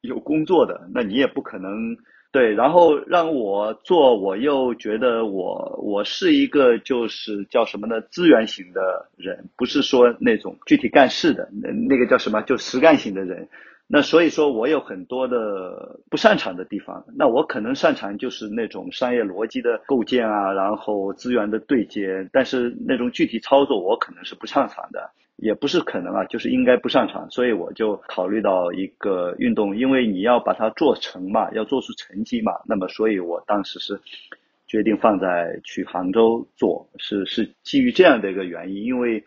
[0.00, 1.96] 有工作的，那你也不可能。
[2.32, 8.00] 对，然后让我做，我又觉得我我是一个就是叫什么呢？
[8.02, 12.40] 资源型的人，不是说那种具体干事的，那那个叫什么？
[12.42, 13.48] 就实干型的人。
[13.88, 17.04] 那所以说我有很多的不擅长的地方。
[17.16, 25.10] 那我可能擅长就是那种商业逻辑的构建啊，然后资源的对接，但是那种具体操作我可能是不擅长的。
[25.42, 33.98] 也不是可能啊，就是应该不上场，所以我就考虑到一个运动，因为你要把它做成嘛，要做出成绩嘛，那么所以我当时是
[34.66, 39.24] 决定放在去杭州做，是是基于这样的一个原因，因为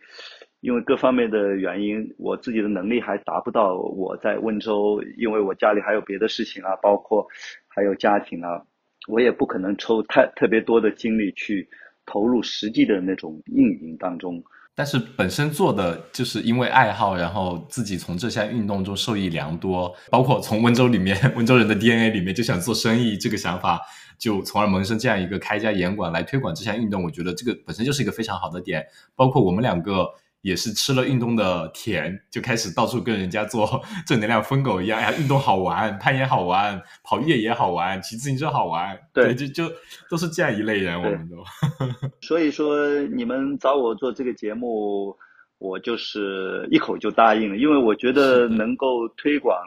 [0.61, 7.27] 因为各方面的原因，我自己的能力还达不到我在温州，因为我家里还有别的事情啊，包括
[7.67, 8.61] 还有家庭啊，
[9.07, 11.67] 我也不可能抽太特别多的精力去
[12.05, 14.43] 投入实际的那种运营当中。
[14.75, 23.79] 但是本身做的就是因为爱好，然后自己从这项运动中受益良多，包括从温州里面 温州人的 DNA 里面就想做生意这个想法，
[24.17, 27.03] 就从而萌生这样一个开一家严馆来推广这项运动。
[27.03, 28.83] 我觉得这个本身就是一个非常好的点。
[29.15, 30.07] 包括我们两个
[30.43, 34.99] 也是吃了运动的甜，就开始到处跟人家做 正能量疯狗一样。
[34.99, 38.99] 哎呀，运动好玩，攀岩好玩，跑越野好玩，骑自行车好玩。
[39.13, 39.71] 对，就就
[40.09, 41.37] 都是这样一类人，我们都。
[42.19, 45.15] 所以说，你们找我做这个节目，
[45.59, 49.57] 我就是一口就答应了，因为我觉得能够推广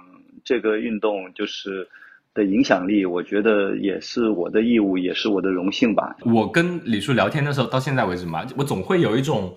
[0.45, 1.89] 这个运动，就是
[2.35, 6.15] 的影响力，我觉得也是我的义务，也是我的荣幸吧。
[6.27, 9.57] 我跟李叔聊天的时候，到现在为止嘛，我总会有一种。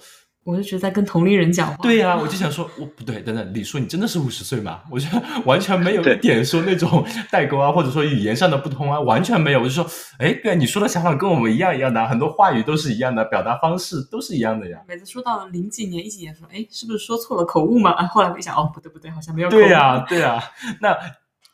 [0.50, 1.78] 我就觉得在跟同龄人讲话。
[1.84, 4.82] 对呀，我就想说，我不对，等等，李叔，你真的是五十岁吗？
[4.90, 9.60] 我觉得 完全没有一点说那种代沟啊，或者说语言上的不通啊，完全没有。
[9.60, 9.86] 我就说，
[10.18, 14.80] 哎，对啊，你说的想法跟我们一样一样的，很多话语都是一样的，表达方式都是一样的呀。
[14.88, 17.92] 每次说到零几年、一几年，说，哎，是不是说错了口误嘛？
[17.92, 19.50] 啊，后来我一想，哦，不对不对，好像没有。
[19.50, 20.44] 对呀，对呀，
[20.82, 20.98] 那。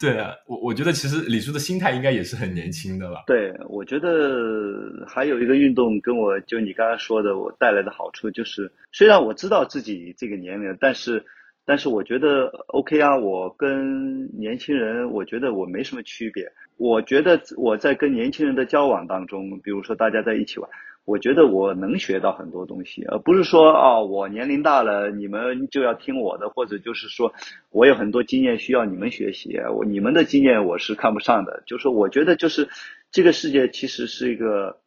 [0.06, 3.24] 对啊，我我觉得其实李叔的心态应该也是很年轻的吧。
[3.26, 11.26] 对，我觉得还有一个运动跟我就你刚刚说的，我带来的好处就是，虽然我知道自己这个年龄，但是
[11.65, 16.46] 但是我觉得 OK 啊，我跟年轻人，我觉得我没什么区别。
[16.78, 20.70] 我觉得我在跟年轻人的交往当中，比如说大家在一起玩。
[21.06, 27.32] 我觉得我能学到很多东西，而不是说啊，我年龄大了，你们就要听我的，或者就是说
[27.70, 31.62] 我有很多经验需要你们学习，我你们的经验我是看不上的。
[31.68, 32.68] 就是我觉得就是
[33.12, 34.78] 这个世界其实是一个，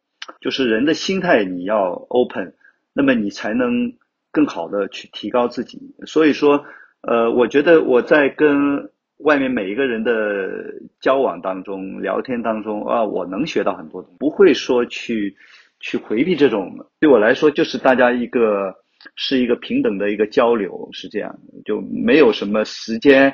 [0.41, 2.53] 就是人的心态你要 open，
[2.93, 3.93] 那么你才能
[4.33, 5.95] 更好的去提高自己。
[6.05, 6.65] 所以说，
[7.01, 15.37] 呃，我觉得我在跟外面每一个人的交往当中、聊天当中啊，我能学到很多东西，不会说去。
[15.79, 18.73] 去回避这种，对我来说就是大家一个
[19.15, 21.33] 是一个平等的一个交流，是这样，
[21.65, 23.33] 就没有什么时间、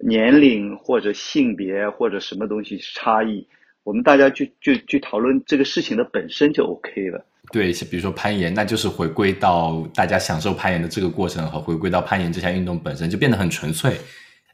[0.00, 3.46] 年龄或者性别或者什么东西差异，
[3.84, 7.24] 我们大家去去去讨论这个事情的本身就 OK 了。
[7.50, 13.96] 对，比如说攀岩，那就是回归到大家享受攀岩的这个过程和回归到攀岩这项运动本身，就变得很纯粹。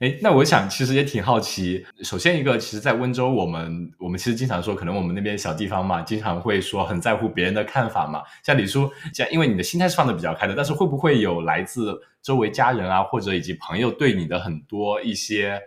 [0.01, 1.85] 哎，那我想其实也挺好奇。
[2.03, 8.23] 首先一个，其实，在温州，我们我们其实经常说，可能我们那边小地方嘛，经常会说很在乎别人的看法嘛。
[8.45, 15.61] 像李叔，像因为你的心态是放的比较开的，但是会不会有来自周围家人啊，或者以及朋友对你的很多一些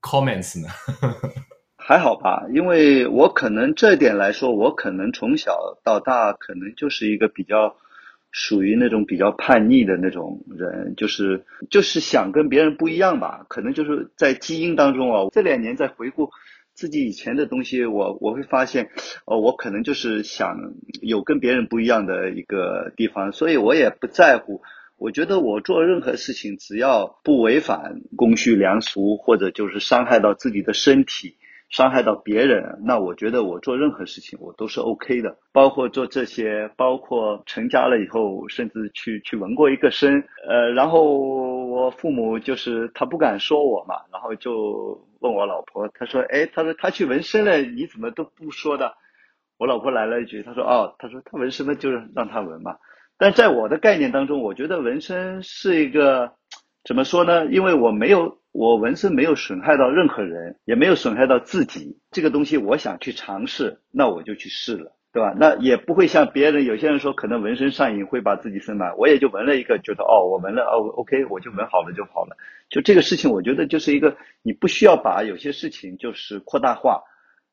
[0.00, 0.68] comments 呢？
[1.76, 7.76] 还好吧，因为我可能这点来说，我可能从小到大，可能就是一个比较。
[8.36, 15.28] 属于那种比较叛逆的那种人，就是就是想跟别人不一样吧，可能就是在基因当中啊。
[15.30, 16.30] 这两年在回顾
[16.74, 18.90] 自己以前的东西，我我会发现，
[19.24, 24.62] 哦，我可能就是想有跟别人不一样的一个地方，所以我也不在乎。
[24.96, 31.36] 我觉得我做任何事情，只要不违反公序良俗，或者就是伤害到自己的身体。
[31.74, 48.94] 伤害到别人，那我觉得我做任何事情我都是 OK 的，包括做这些，包括成家了以后，甚至去去纹过一个身，呃，然后我父母就是他不敢说我嘛，然后就问我老婆，他说，哎，他说他去纹身了，你怎么都不说的？
[49.58, 52.76] 我老婆来了一句，他说，哦，他说他纹身了就是让他纹嘛，
[53.18, 56.30] 但在我的概念当中，我觉得纹身是一个
[56.84, 57.46] 怎么说呢？
[57.46, 58.38] 因为我没有。
[58.54, 61.98] 我纹身没有损害到任何人，也没有损害到自己。
[62.12, 65.34] 这个东西我想去尝试，那我就去试了，对吧？
[65.36, 72.36] 那也不会像别人有些人说可能纹身上瘾会把自己生满，我也就纹了一个，觉得哦，我纹了哦，OK，我就纹好了就好了。
[72.70, 77.02] 就这个事情，我觉得就是一个你不需要把有些事情就是扩大化，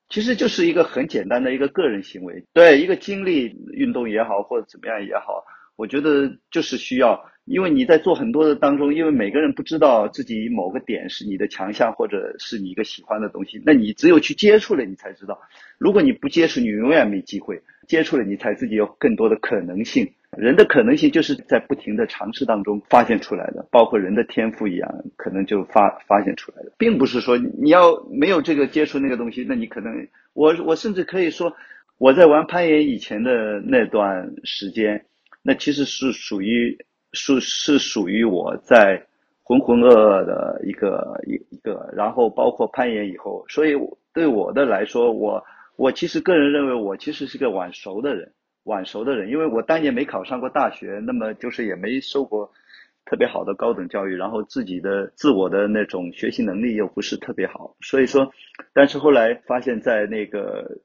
[0.07, 2.45] 其实就是一个很简单的一个个人行为。
[2.53, 5.43] 对一个经历运动也好或者怎么样也好，
[5.75, 7.19] 我觉得就是需要。
[7.45, 15.41] 因为你在做很多的当中，因为每个人不知道自己某个点是你的强项，或者是你一个喜欢的东西，那你只有去接触了，你才知道。
[15.77, 17.61] 如果你不接触，你永远没机会。
[17.87, 20.07] 接触了，你才自己有更多的可能性。
[20.37, 31.53] 人的可能性就是在不停的尝试当中发现出来的，包括人的天赋一样，可能就发发现出来的，并不是说你要没有这个接触那个东西，那你可能我我甚至可以说，
[31.97, 35.05] 我在玩攀岩以前的那段时间，
[35.41, 36.77] 那其实是属于。
[37.13, 39.05] 是是属于我在
[39.43, 43.75] 浑浑噩噩的一个一一个，然后包括攀岩以后，所以
[44.13, 45.43] 对我的来说，我
[45.75, 48.31] 我其实个人认为我其实是个晚熟的人，
[48.63, 52.49] 晚熟的人，因为我当年没考上过大学，那么就是也没受过
[53.05, 58.31] 特别好的高等教育，然后自己的自我的那种学习能力又不是特别好，所以说，
[58.73, 60.77] 但是后来发现，在那个。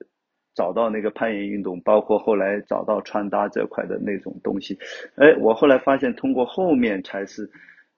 [0.57, 4.77] 找到那个攀岩运动，包括后来找到穿搭这块的那种东西，
[5.16, 7.49] 哎，我后来发现通过后面才是，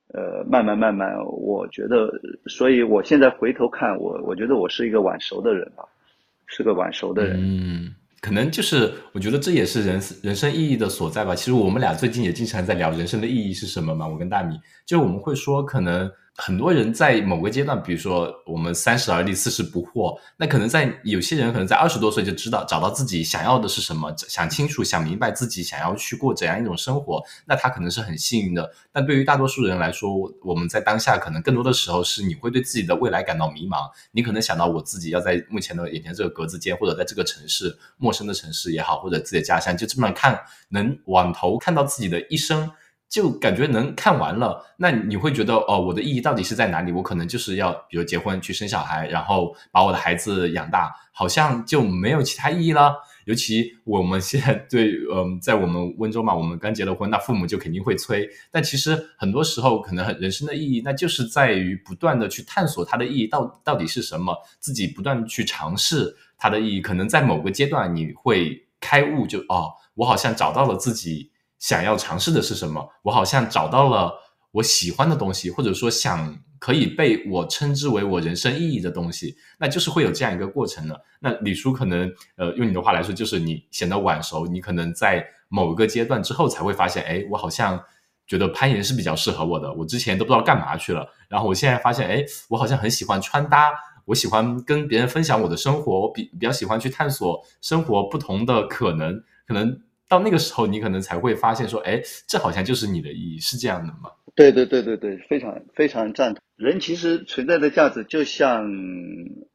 [0.09, 2.11] 呃，慢慢慢慢，我觉得，
[2.49, 5.85] 所以我现在回头看，我我觉得我是一个晚熟的人吧，
[6.47, 7.39] 是个晚熟的人。
[7.39, 11.35] 嗯，可能就是我觉得这也是人人生意义的所在吧。
[11.37, 14.07] 其实我们俩最近也经常在聊人生的意义是什么嘛。
[14.07, 16.11] 我跟大米，就我们会说可能。
[16.41, 28.73] 很多人在某个阶段，比如说我们三十而立，四十不惑，那可能在有些人可能在二十多岁就知道找到自己想要的是什么，想清楚、想明白自己想要去过怎样一种生活，那他可能是很幸运的。
[28.93, 42.71] 但对于大多数人来说，我们在当下可能更多的时候是你会对自己的未来感到迷茫，你可能想到我自己要在目前的眼前这个格子间，或者在这个城市陌生的城市也好，或者自己的家乡，就这么看，能往头看到自己的一生。
[43.09, 46.93] 就感觉能看完了，那你会觉得哦，我的意义到底是在哪里？
[46.93, 52.95] 我可能就是要，比如结婚去生小孩，然后把我的孩子养大，好像就没有其他意义了。
[53.25, 58.29] 尤其我们现在对，嗯，在我们温州嘛，我们刚结了婚，那父母就肯定会催。
[58.51, 66.81] 但其实很多时候，可能人生的意义，那就是在于不断的去探索它的意义到到底是什么，自己不断去尝试它的意义。
[66.81, 71.31] 可能在某个阶段，你会开悟，就哦，我好像找到了自己。
[71.59, 72.89] 想要尝试的是什么？
[73.03, 74.13] 我好像找到了
[74.53, 81.01] 我喜欢的东西，或者说想可以被我称之为我人生意义的东西，那就是会有这样一个过程的。
[81.21, 87.81] 那李叔可能，呃，用你的话来说，就是你显得晚熟，你可能在某一个阶段之后才会发现，哎，我好像
[88.27, 89.73] 觉得攀岩是比较适合我的。
[89.73, 93.71] 我之前都不知道干嘛去了，然后我现在发现，哎，我好像很喜欢穿搭，
[94.07, 99.81] 我喜欢跟别人分享我的生活，我比比较喜欢去探索生活不同的可能，可能。
[100.09, 104.11] 到那个时候，你可能才会发现说，哎，这好像就是你的意义，是这样的吗？
[104.35, 106.43] 对对对对对，非常非常赞同。
[106.57, 108.65] 人其实存在的价值，就像，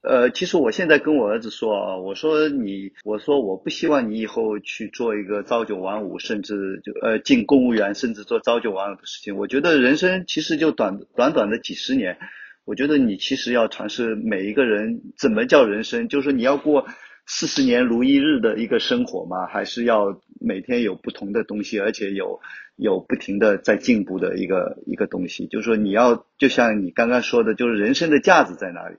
[0.02, 9.38] 呃，其实我现在跟我儿子说啊，我说你，我说我不希望你以后去做一个朝九晚五，甚至就呃进公务员，甚至做朝九晚五的事情。
[9.38, 12.18] 我觉得人生其实就短短短的几十年，
[12.66, 16.86] 我觉得你其实要尝试每一个人怎么叫人生，就是你要过。
[17.26, 19.48] 四十年如一日的一个生活吗？
[19.48, 22.42] 还是要每天有不同的东西，而且有
[22.76, 25.48] 有不停的在进步的一个一个东西？
[25.48, 28.98] 就是说，你要就像你刚刚说的，就是人生的价值在哪里？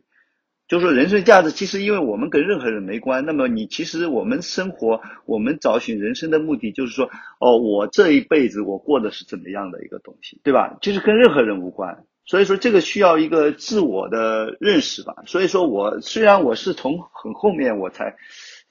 [0.66, 3.26] 就是说，人生价值其实因为我们跟任何人没关。
[3.26, 10.78] 那么你其实我们生活，我们找寻人生的目的，就是说，哦，我这一辈子我过的是怎么样的一个东西，对吧？
[10.80, 12.04] 其实跟任何人无关。
[12.26, 15.14] 所以说这个需要一个自我的认识吧。
[15.26, 18.16] 所以说我虽然我是从很后面我才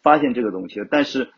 [0.02, 1.30] 发现这个东西，但是，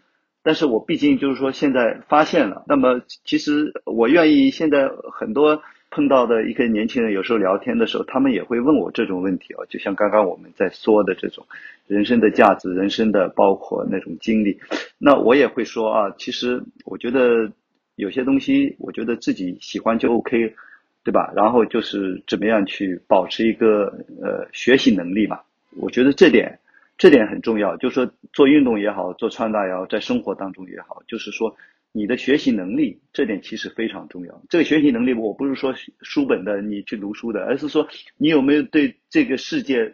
[0.43, 2.63] 但是我毕竟就是说现在发现了。
[2.67, 9.65] 那么其实我愿意现在很多碰到的一个年轻人，有时候聊天的时候，他们也会问我这种问题哦。
[9.69, 11.45] 就像刚刚我们在说的这种
[11.87, 14.59] 人生的价值、人生的包括那种经历，
[14.97, 17.51] 那我也会说啊，其实我觉得
[17.95, 20.55] 有些东西，我觉得自己喜欢就 OK。
[21.05, 21.31] 对吧？
[21.35, 23.85] 然后就是怎么样去保持一个
[24.23, 25.39] 呃学习能力嘛？
[25.77, 26.59] 我觉得这点
[26.97, 27.77] 这点很重要。
[27.77, 31.55] 就是说做运动也好，做穿搭也好，在生活当中也好，就是说
[31.91, 34.41] 你的学习能力这点其实非常重要。
[34.49, 37.87] 这个学习能力我不是说书本的你去读书的，而是说
[38.17, 39.93] 你有没有对这个世界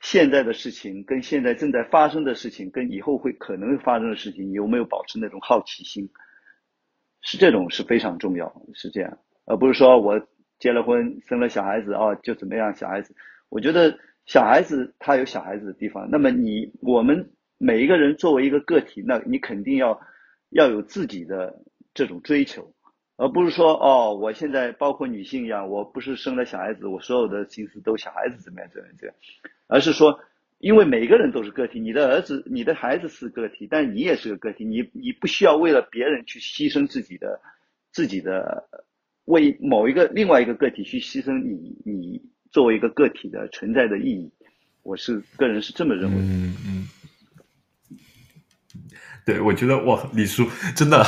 [0.00, 6.08] 现在的事情、跟现在正在发生的事情、跟以后会可能发生的事情，有没有保持那种好奇心？
[7.20, 10.18] 是这种是非常重要，是这样，而不是说我。
[10.58, 12.74] 结了婚，生了小孩子哦，就怎么样？
[12.74, 13.14] 小孩子，
[13.48, 16.08] 我觉得小孩子他有小孩子的地方。
[16.10, 20.00] 那么你我们每一个人作为一个个体，那你肯定要
[20.50, 21.62] 要有自己的
[21.94, 22.74] 这种追求，
[23.16, 29.14] 而不是说哦，我现在包括女性一样，我不是生了小孩子，我所有的心思都小孩子怎么样怎么样这样，
[29.68, 30.18] 而是说，
[30.58, 37.40] 因为每个人都是个体，你的儿子、你的孩子是个体，但你也是个个体，你你不需要为了别人去牺牲自己的
[37.92, 38.68] 自己的。
[39.28, 44.30] 为某一个另外一个个体去牺牲你你作为一个个体的存在的意义，
[44.82, 46.16] 我是个人是这么认为。
[46.18, 46.88] 嗯嗯，
[49.26, 51.04] 对，我觉得哇，李叔真的，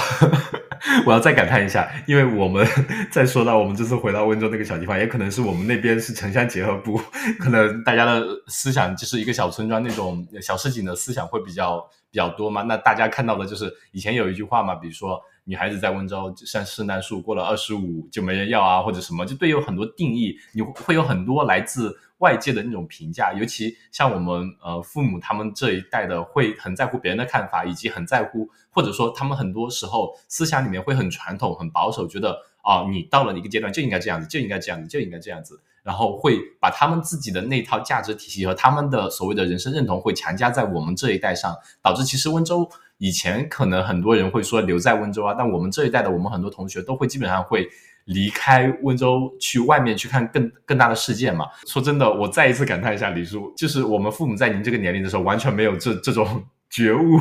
[1.06, 2.66] 我要再感叹一下，因为我们
[3.11, 7.00] 再说到我们这次回到温州那个小地方，也可能是我们那边是城乡结合部，
[7.40, 11.80] 可能大家的思想就是一个小村庄那种小市井的思想会比较
[12.11, 12.61] 比较多嘛。
[12.62, 15.18] 那大家看到的就是以前有一句话嘛，比如说。
[15.44, 23.33] 女孩子在温州像圣诞树，过了二十五就没人要啊，或者什么，就对有很多定义，你会有很多来自外界的那种评价。
[23.33, 42.71] 尤其像我们呃父母他们这一代的，会很在乎别人的看法，以及很在乎，或者说他们很多时候思想里面会很传统、很保守，觉得啊，你到了一个阶段就应该这样子，就应该这样子，就应该这样子，然后会把他们自己的那套价值体系和他们的所谓的人生认同会强加在我们这一代上，导致其实温州。
[43.01, 47.67] 以前可能很多人会说留在温州啊，但我们这一代的我们很多同学都会基本上会
[48.05, 51.46] 离开温州去外面去看更更大的世界嘛。
[51.67, 57.17] 说真的，我再一次感叹一下李叔，就是我们父母在您这个年龄的时候完全没有这这种觉悟，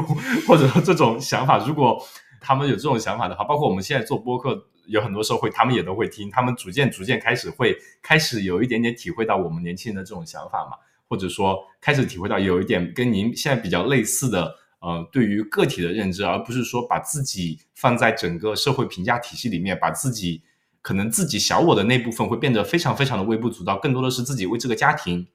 [0.45, 1.97] 或者说这种想法，如果
[2.41, 10.71] 他们有这种想法的话，包括我们现在做播客，有很多时候会，他们也都会听，他们逐渐逐渐开始会开始有一点点体会到我们年轻人的这种想法嘛，
[11.07, 20.41] 或者说开始体会到有一点跟您现在比较类似的，呃，对于个体的认知，而不是说把自己放在整个社会评价体系里面，把自己
[20.81, 25.27] 可能自己小我的那部分会变得非常非常的微不足道，更多的是自己为这个家庭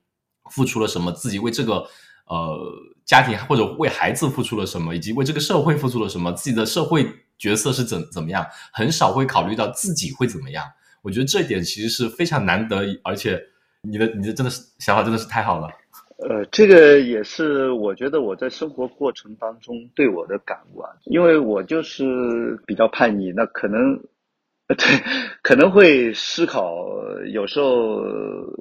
[0.51, 1.87] 付出了什么，自己为这个。
[2.27, 2.59] 呃，
[3.05, 10.65] 家庭或者为孩子付出了什么，以及为这个社会付出了什么，自己的社会角色是怎怎么样，很少会考虑到自己会怎么样。
[11.03, 13.39] 我觉得这一点其实是非常难得，而且
[13.83, 15.69] 你的你的真的是想法真的是太好了。
[16.19, 23.97] 呃，这个也是我觉得我在生活过程当中对我的感悟啊，因为我就是比较叛逆，那可能
[24.69, 24.77] 对
[25.43, 26.77] 可能会思考，
[27.33, 28.03] 有时候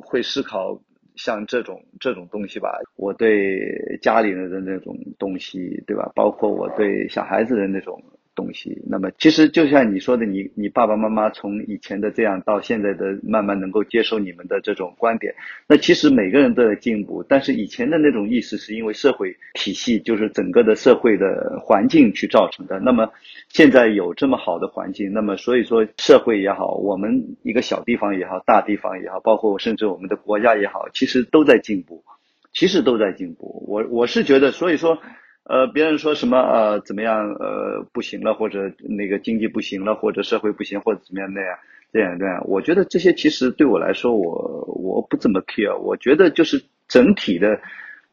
[0.06, 0.80] 会思考。
[1.16, 3.62] 像这种这种东西吧，我对
[4.02, 6.12] 家里人的那种东西，对吧？
[6.16, 8.02] 包括我对小孩子的那种。
[8.36, 15.34] 东西，那么其实就像你说的，你你爸爸妈妈从以前的这样到现在的慢慢能够接受你们的这种观点，
[15.68, 17.24] 那其实每个人都在进步。
[17.28, 22.80] 但是以前的那种意识是因为社会体系，就是整个的社会的环境去造成的。
[22.80, 23.12] 那么
[23.50, 32.04] 现在有这么好的环境，那么所以说社会也好，我们一个小地方也好，大地方也好，包括甚至我们的国家也好，其实都在进步，
[32.52, 33.64] 其实都在进步。
[33.68, 34.98] 我我是觉得，所以说。
[35.46, 41.58] 呃，别人说什么呃怎么样呃不行了，或者那个经济不行了，或者社会不行，或者怎么样那样
[41.92, 45.78] 这样这样，我觉得这些其实对我来说，我我不怎么 care。
[45.78, 47.60] 我觉得就是整体的，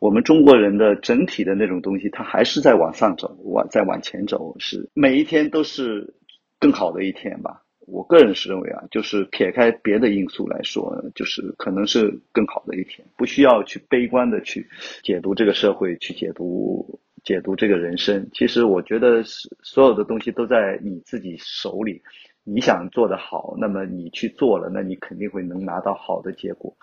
[0.00, 6.12] 我们中国人的整体的那种东西，它还是在往上走，往在往前走，是每一天都是
[6.58, 7.62] 更好的一天吧。
[7.86, 14.66] 我个人是认为啊，就是撇开别的因素来说，就是可能是更好的一天，不需要去悲观的去
[15.04, 16.98] 解读这个社会，去解读。
[17.24, 22.02] 解读这个人生，其实我觉得是所有的东西都在你自己手里。
[22.42, 26.74] 你想做得好，那么你去做了，那你肯定会能拿到好的结果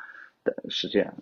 [0.43, 1.13] 的，是这样。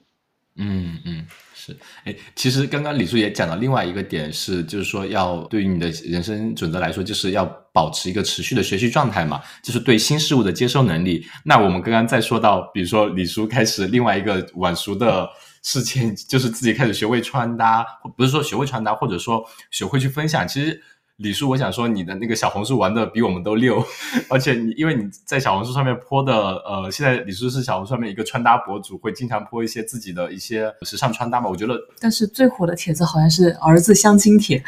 [0.57, 1.75] 嗯嗯，是。
[2.03, 11.25] 哎，其实刚刚李叔也讲了另外一个点是，就是说要对于你的人生准则来说，就是要保持一个持续的学习状态嘛，就是对新事物的接收能力。
[11.43, 15.27] 那我们刚刚再说到，比如说李叔开始另外一个晚熟的。
[15.65, 17.83] 事情就是自己开始学会穿搭，
[18.15, 20.47] 不是说学会穿搭，或者说学会去分享。
[20.47, 20.79] 其实
[21.15, 23.83] 李叔，我想说你的那个小红书玩的比我们都溜，
[24.29, 31.49] 而且你因为你在小红书上面泼的，呃，现在李叔是小红书上面一个穿搭博主，会经常泼一些自己的一些时尚穿搭嘛。
[31.49, 34.63] 我觉得，但是最火的帖子好像是儿子相亲帖。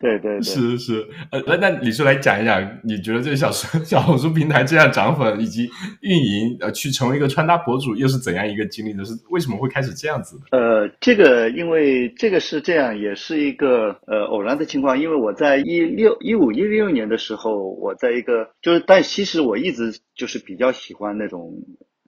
[0.00, 3.50] 对对对，是是，呃，那那李叔来讲一讲，你觉得这个小
[3.82, 5.68] 小红书平台这样涨粉以及
[6.02, 9.04] 运营，呃，去成为一个穿搭博主，又是怎样一个经历呢？
[9.04, 10.38] 是为什么会开始这样子？
[10.52, 21.52] 呃，这个因为这个是这样，也是一个呃偶然的情况，因为我在一六一五一六年的时候，我在一个就是，但其实我一直就是比较喜欢那种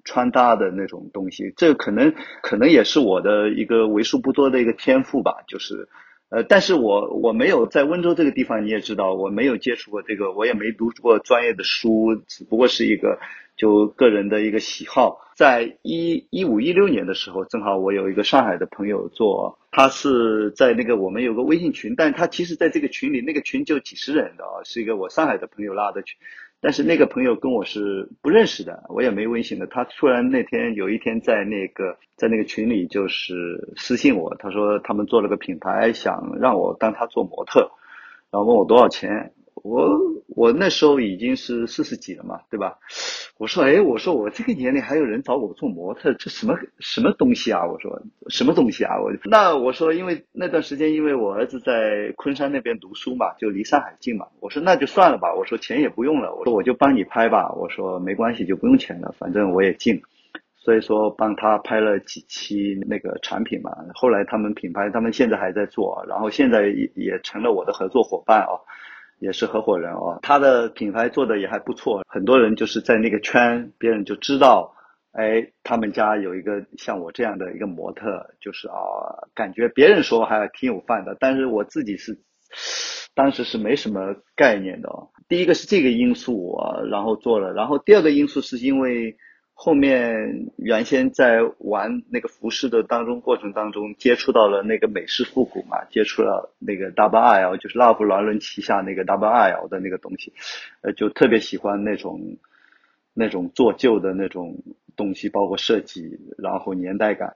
[0.05, 5.89] 穿搭的那种东西，这可能可能也是我的一个为数不多的一个天赋吧，就是。
[6.31, 13.19] 呃，但是我我没有在温州这个地方，你也知道，我没有接触过这个，我也没读过专业的书，只不过是一个
[13.57, 15.19] 就个人的一个喜好。
[15.35, 26.17] 在一一五一六年的时候，正好我有一个上海的朋友做，他是在那个我们有个微信群，但他其实在这个群里，那个群就几十人的啊，是一个我上海的朋友拉的群。
[26.61, 29.67] 但是那个朋友跟我是不认识的，我也没微信的。
[29.67, 37.71] 他突然那天有一天在那个在那个群里就是私信我，他说他们做了个品牌，想让我当他做模特，
[38.31, 39.33] 然后问我多少钱。
[39.55, 39.99] 我
[40.29, 42.79] 我那时候已经是四十几了嘛，对吧？
[43.37, 47.67] 我说，哎，我说我这个年龄还有人找我做模特，这什么什么东西啊？
[47.67, 49.01] 我说什么东西啊？
[49.01, 54.27] 我那我说，因为那段时间因为我儿子在昆山那边读书嘛，就离上海近嘛。
[54.41, 57.53] 我说那就算了吧，我说钱也不用了，我说我就帮你拍吧。
[57.53, 60.01] 我说没关系，就不用钱了，反正我也近，
[60.57, 63.71] 所以说帮他拍了几期那个产品嘛。
[63.95, 68.61] 后来他们品牌，他们现在还在做，然后现在也也成了我的合作伙伴哦。
[69.21, 74.75] 也是合伙人哦，他的品牌做的也还不错，很多人就是在那个圈，别人就知道，
[75.13, 78.75] 哎，他们家有一个像我这样的一个模特，就是啊，
[79.33, 82.19] 感觉别人说还挺有范的，但是我自己是，
[83.15, 85.11] 当时是没什么概念的哦。
[85.29, 89.17] 第一个是这个因素，我然后做了，然后第二个因素是因为。
[89.63, 100.33] 后面原先在玩那个服饰的当中过程当中，接触到了那个美式复古嘛，接触了那个 Double L，就是拉夫劳伦旗下那个 Double L 的那个东西，
[100.81, 102.39] 呃，就特别喜欢那种
[103.13, 104.57] 那种做旧的那种
[104.97, 107.35] 东西，包括设计，然后年代感。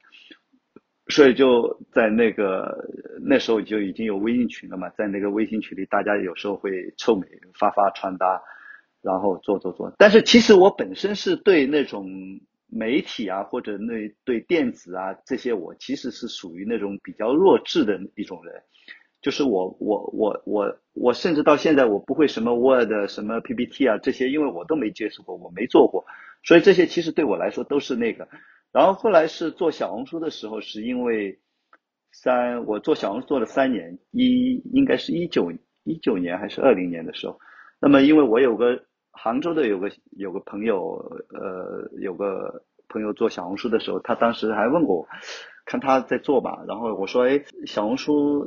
[1.08, 2.88] 所以就在那个
[3.20, 8.40] 那时候就已经有微信群了嘛，在那个微信群里，大家有时候会臭美发发穿搭，
[9.04, 9.92] 然后做做做。
[9.98, 12.08] 但是其实我本身是对那种
[12.66, 18.62] 媒体啊，或者那对电子啊这些，我其实是属于那种比较弱智的一种人。
[19.20, 26.04] 就是我我我我我甚至到现在我不会什么 Word 什么 PPT 啊这些，因为我都没接触过，我没做过，
[26.42, 28.28] 所以这些其实对我来说都是那个。
[28.70, 31.38] 然后后来是做小红书的时候，是因为
[32.12, 35.50] 三我做小红书做了三年，一应该是一九
[35.84, 37.38] 一九年还是二零年的时候，
[37.80, 38.84] 那么因为我有个
[39.14, 40.96] 杭州的有个有个朋友，
[41.30, 45.08] 呃有个朋友做小红书的时候，他当时还问过我。
[45.66, 48.46] 看他在做吧，然后我说，哎，小红书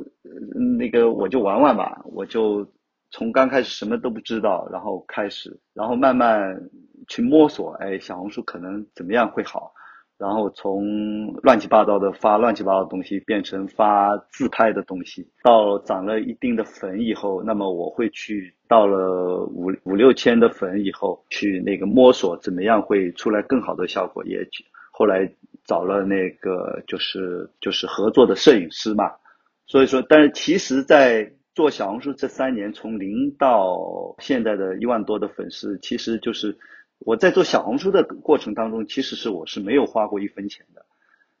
[0.78, 2.64] 那个我就玩玩吧，我就
[3.10, 6.56] 从刚开始什么都不知道，然后开始，然后慢慢
[7.08, 9.72] 去摸索，哎，小红书可能怎么样会好，
[10.18, 24.46] 然后从乱七八糟的发乱七八糟的东西变成发自拍的东西，到涨了一定的粉以后，那么我会去到了五五六千的粉以后，去那个摸索怎么样会出来更好的效果，也
[24.90, 25.30] 后来。
[25.64, 29.04] 找了那个就是就是合作的摄影师嘛，
[29.66, 36.56] 所以说，但是其实，在做小红书这三年，从零到现在的一万多的粉丝，其实就是
[36.98, 40.84] 我在做小红书的过程当中，其实是我是没有花过一分钱的，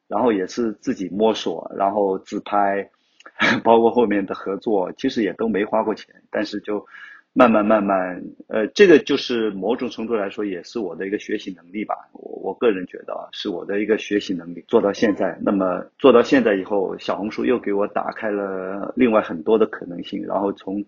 [0.06, 2.90] 然后也是自己摸索，然后自拍，
[3.64, 6.86] 包括后面的合作，其实也都没花过钱，但是就。
[7.34, 11.94] 慢慢慢慢，呃，这个就是某种程度来说，也是我的一个学习能力吧。
[12.12, 15.38] 我我个人觉得啊，是我的一个学习能力做到现在。
[15.40, 20.24] 那么做到现在以后，小红书又给我打开了另外很多的可能性。
[20.26, 20.84] 然后从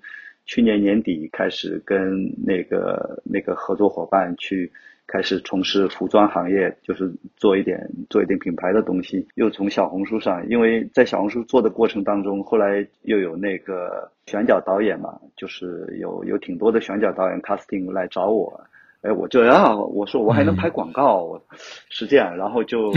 [0.50, 4.68] 去年年底开始，跟那个那个合作伙伴去。
[5.12, 9.26] 开始从事服装行业，就是做一点做一点品牌的东西。
[9.34, 18.60] 又从小红书上，因为在小红书做的过程当中，后来又有那个选角导演嘛，就是有有挺多的选角导演 casting 来找我，
[19.02, 21.42] 哎，我就啊，我说我还能拍广告，
[21.88, 22.92] 是这样，然后就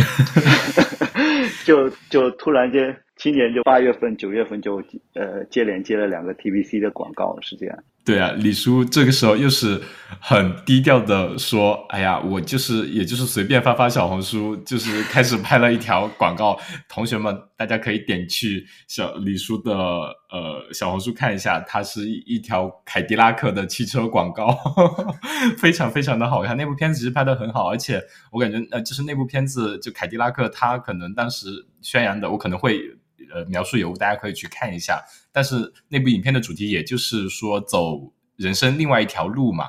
[1.65, 2.95] 就就突然间。
[3.23, 7.83] 今年就八月份、九月份就呃接连接了两个 TVC 的广告，是这样。
[8.05, 9.81] 对啊，李叔这个时候又是
[10.19, 16.59] 很低调的说：“哎呀，我就是也就是随便发发小红书，就是开始拍了一条广告。
[16.89, 24.53] 同学们，大家可以点去小李叔的呃小红书看一下，它是一一条凯迪拉克的汽车广告，
[25.57, 26.57] 非常非常的好看。
[26.57, 31.47] 那部片子其实拍的很好，而且我感觉呃就是那部片子就凯迪拉克，它可能当时
[31.81, 32.81] 宣扬的，我可能会。”
[33.33, 35.01] 呃，描述有误，大家可以去看一下。
[35.33, 35.55] 但是
[35.89, 39.65] 那部影片的主题，也就是说走人生另外一条路嘛。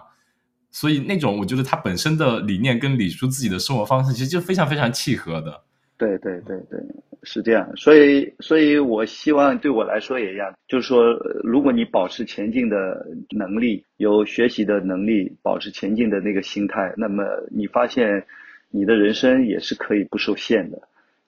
[0.70, 5.62] 所以那种，我觉得他本身的理念跟李叔自己的生活方式，其实就非常非常契合的。
[5.96, 6.78] 对对对对，
[7.22, 7.68] 是这样。
[7.76, 18.26] 所以，所以我希望对我来说也一样，就是说，如果你保持前进的能力，有学习的能力，保持前进的那个心态，那么你发现
[18.70, 20.80] 你的人生也是可以不受限的。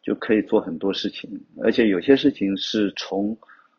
[0.03, 1.28] 就可以做很多事情，
[1.64, 3.37] 而且有些事情是从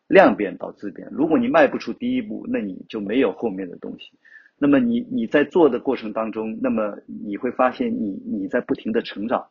[0.07, 1.07] 量变到质变。
[1.11, 4.11] 如果你迈不出第一步，那你就没有后面的东西。
[4.57, 9.45] 那么你你在做的过程当中，那么你会发现你你在不停的成长，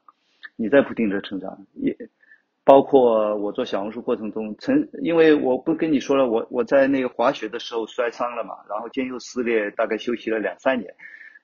[0.57, 1.97] 你在不停的成长，也
[2.65, 10.93] 包括我做小红书过程中，曾因为我不跟你说了，我我在那个滑雪的时候摔伤了嘛，然后肩又撕裂，大概休息了两三年。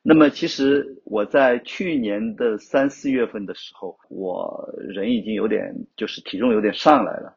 [0.03, 7.37] 那么其实我在去年的三四月份的时候，我人已经有点就是体重有点上来了。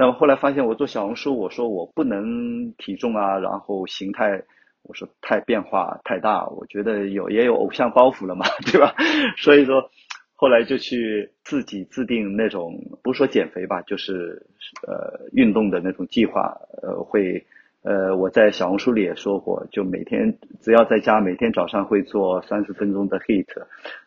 [0.00, 4.42] 那么后来发现我做小红书，我说我不能体重啊，然后形态，
[4.82, 8.94] 我说太变化太大，我觉得有也有偶像包袱了嘛， 对吧？
[9.36, 9.90] 所以说
[10.34, 12.72] 后来就去自己制定那种
[13.02, 14.46] 不是说减肥吧，就是
[14.88, 17.44] 呃运动的那种计划，呃会。
[17.82, 23.46] 呃，我在小红书里也说过，就每天只要在家，每天早上会做三十分钟的 HIT，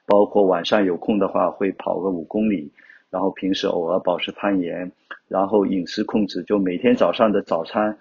[0.05, 2.71] 包括晚上有空的话会跑个五公里，
[3.13, 4.91] 然后平时偶尔保持攀岩，
[5.27, 7.95] 然后饮食控制，就每天早上的早餐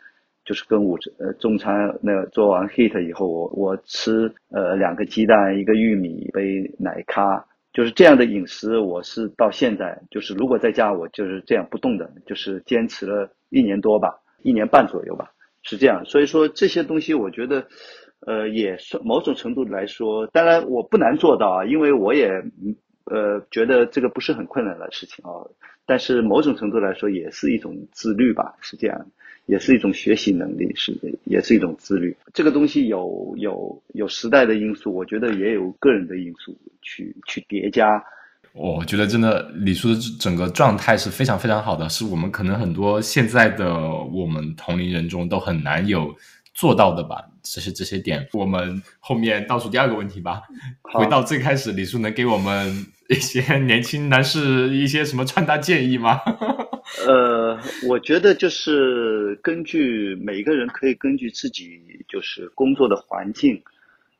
[0.47, 7.45] 就是跟午呃中餐那做完 HIT 以后，我我吃呃两个鸡蛋，一个玉米，一杯奶咖，
[7.75, 15.31] 就是这样的饮食，我是到现在就是如果在家我就是这样不动的，就是坚持了一年多吧，一年半左右吧。
[15.65, 17.65] 是这样，所以说这些东西，我觉得，
[18.27, 22.29] 呃，也是某种程度来说，当然我不难做到啊，因为我也，
[23.05, 25.31] 呃，觉得这个不是很困难的事情啊。
[25.85, 29.07] 但是某种程度来说，也是一种自律吧，是这样，
[29.47, 32.17] 也是一种学习能力，是，也是一种自律。
[32.33, 38.03] 这个东西有有有时代的因素，我觉得也有个人的因素去去叠加。
[38.55, 43.75] 我觉得真的李叔的整个状态是非常非常好的，是我们可能很多现在的
[44.13, 46.15] 我们同龄人中都很难有
[46.53, 47.25] 做到的吧。
[47.43, 50.43] 这些这些点，我们后面倒数第二个问题吧。
[50.83, 56.21] 回到最开始，李叔能给我们一些年轻男士一些什么穿搭建议吗？
[57.07, 63.61] 呃，我觉得就是根据每个人可以根据自己就是工作的环境。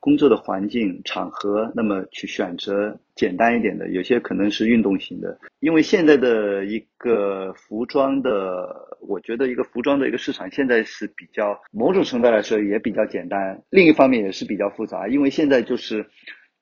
[0.03, 5.39] 工作的环境场合，那么去选择简单一点的，有些可能是运动型的。
[5.61, 15.07] 因为现在的一个服装的，我觉得一个服装的一个市场现在是比较某种程度来说也比较简单，另一方面也是比较复杂。
[15.07, 16.05] 因为现在就是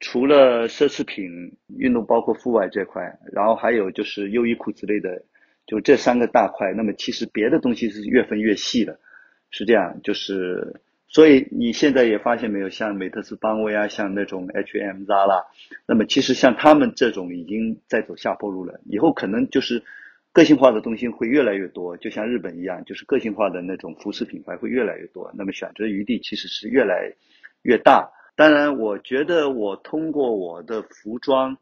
[0.00, 5.22] 除了奢侈品、运动包括户外这块，然后还有就是优衣库之类的，
[5.66, 6.74] 就这三个大块。
[6.74, 9.00] 那么其实别的东西是越分越细的，
[9.50, 10.82] 是这样，就是。
[11.12, 15.44] 所以你现在也发现没有，像美特斯邦威啊，像那种 H&M、Zara，
[15.84, 18.78] 那么其实像他们这种已经在走下坡路了。
[18.86, 19.82] 以后可能就是
[20.32, 25.28] 个性化的东西会越来越多，就像日本一样，就是个性化的那种服饰品牌会越来越多。
[25.34, 27.12] 那么选择余地其实是越来
[27.62, 28.08] 越大。
[28.36, 31.58] 当然，我觉得我通过我的服装，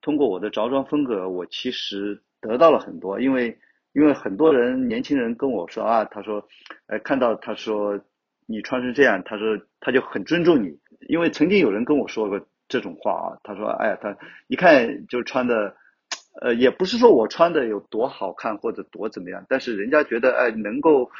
[0.00, 3.18] 通过我的着装风格，我其实得到了很多。
[3.18, 3.58] 因为
[3.94, 6.46] 因为很多人年轻人跟我说啊，他说，
[6.86, 8.00] 呃，看到他说。
[8.52, 10.78] 你穿成这样，他说他就很尊重你，
[11.08, 15.74] 因为曾经有人跟我说过这种话啊，他说，哎呀，他一看就穿的，
[16.42, 21.10] 呃，也不是说我穿的有多好看或者多怎么样，但是人家觉得，哎，能够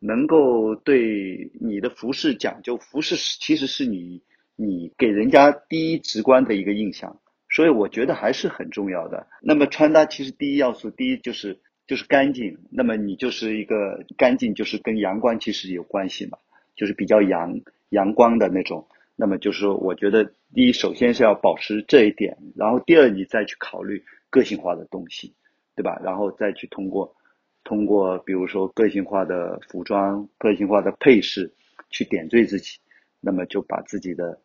[0.00, 4.22] 能够对你的服饰讲究，服饰其实是你
[4.56, 9.28] 你给人家第一直观的一个印象，所以我觉得还是很重要的。
[9.40, 16.38] 那么穿搭其实第一要素，第一就是就是干净，那么你就是一个干净，就是跟阳光其实有关系嘛。
[16.74, 17.60] 就是比较阳
[17.90, 25.34] 阳光的那种，那么就是，我觉得第一，首先是要保持这一点，然后第二，你再去考虑个性化的东西，
[25.76, 26.00] 对吧？
[26.02, 27.14] 然后再去通过
[27.62, 31.52] 通过，比如说个性化的服装、个性化的配饰
[31.90, 32.78] 去点缀自己，
[33.20, 34.40] 那么就把自己的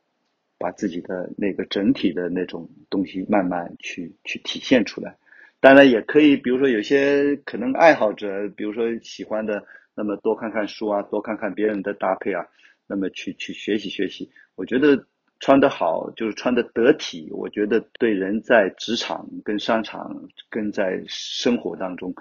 [0.57, 5.15] 把自己的那个整体的那种东西慢慢去去体现出来。
[5.61, 9.63] 当然也可以，比如说有些可能爱好者，比如说喜欢的。
[9.97, 12.45] 那么多看看书啊，多看看别人的搭配啊，
[12.85, 14.29] 那么去去学习学习。
[14.55, 15.03] 我觉得
[15.39, 20.15] 穿得好就是穿得得体，我觉得对人在职场、跟商场、
[20.51, 22.13] 跟在生活当中，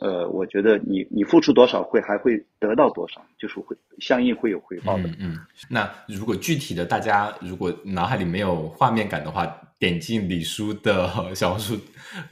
[0.00, 5.04] 呃，我觉得你你付出多少会还会得到多少，就是会相应会有回报的。
[5.10, 5.38] 嗯嗯。
[5.68, 9.46] 那如果具体的大家如果脑海里没有画面感的话，
[9.78, 11.78] 点进李叔的小红书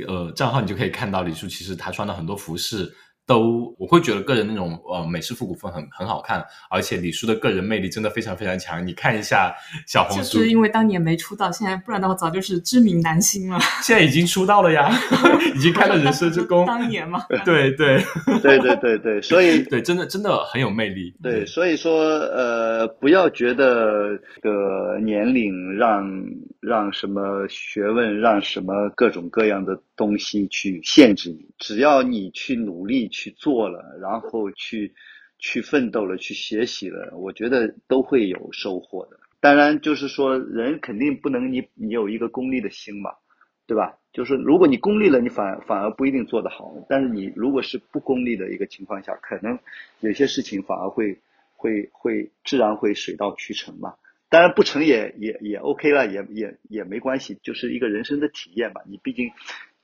[0.06, 2.90] 呃账号，你就可以看到李叔其实他穿了很多服饰。
[3.28, 8.84] 都我会觉得个人那种呃美式复古风很很好看，而且李叔的个人魅力真的非常非常强。
[8.84, 9.54] 你看一下
[9.86, 13.60] 小红书，就是因为当年没出道，现在不然的话早就是知名男星了。
[13.84, 14.90] 现在已经出道了呀，
[15.54, 16.64] 已经开了人生之功。
[16.64, 18.02] 当年嘛， 对对
[18.42, 21.14] 对对对对，所以对真的真的很有魅力。
[21.22, 26.02] 对，所以说呃，不要觉得个年龄让
[26.60, 33.34] 让什么学问让什么各种各样的东西去限制你，只要你去努力去。
[33.38, 34.92] 做了，然后去
[35.38, 39.20] 去奋斗了，去学习了，我觉得都会有收获的。
[39.38, 43.12] 当然，就是说人肯定不能你你有一个功利的心嘛，
[43.64, 43.96] 对吧？
[44.12, 46.74] 就是如果你功利了，你反反而不一定做得好。
[46.88, 49.56] 但是你如果是不功利的一个情况下，可能
[50.00, 51.16] 有些事情反而会
[51.54, 53.94] 会会自然会水到渠成嘛。
[54.28, 58.80] 当然不成也也也 OK 了，也也也没关系，就是一个人生的体验嘛。
[58.86, 59.30] 你毕竟。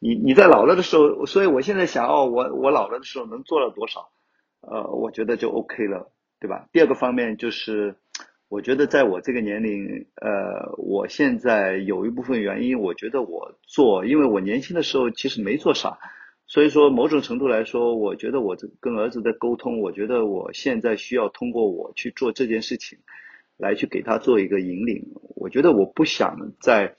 [0.00, 4.10] 你你在老了的时候，所以我现在想哦，我我老了的时候能做了多少？
[4.60, 6.68] 呃，我觉得就 OK 了，对吧？
[6.72, 7.94] 第二个方面就是，
[8.50, 15.96] 我觉得在我这个年龄，呃，我现在有一部分原因，我觉得我做，因为我年轻的时候其实没做啥，
[16.46, 22.98] 所以说某种程度来说，我觉得我跟儿子的沟通，我觉得我现在需要通过我去做这件事情，
[23.56, 25.02] 来去给他做一个引领。
[25.36, 26.94] 我觉得我不想在。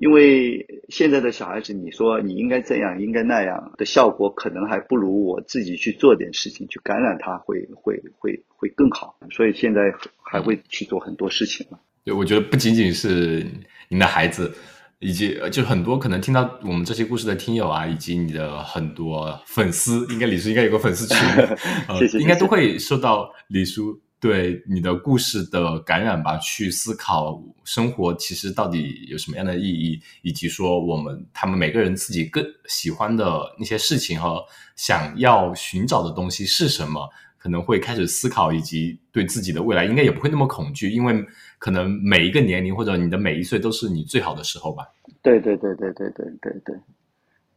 [0.00, 9.16] 因为现在的小孩子，你说你应该这样，应该那样的效果，可能还不如我自己去做点事情，去感染他，会会会会更好。
[9.30, 9.82] 所以现在
[10.20, 11.78] 还会去做很多事情嘛。
[12.04, 13.46] 对，我觉得不仅仅是
[13.88, 14.52] 您的孩子，
[14.98, 21.16] 以及就很多可能听到我们这些故事的听友啊，以及你的很多粉丝，应该李叔应该有个粉丝群，
[22.00, 23.96] 谢谢，应该都会受到李叔。
[24.24, 34.42] 对你的故事的感染吧，去思考生活其实到底有什么样的意义，以及说我们他们每个人自己更喜欢的那些事情和
[34.76, 37.06] 想要寻找的东西是什么，
[37.36, 41.22] 可能会开始思考，以及对自己的未来应该也不会那么恐惧，因为。
[41.56, 44.86] 可能每一个年龄或者你的每一岁都是你最好的时候吧。
[45.22, 46.76] 对对对对对对对对，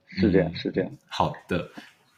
[0.08, 0.90] 是这样嗯是这样。
[1.08, 1.70] 好的，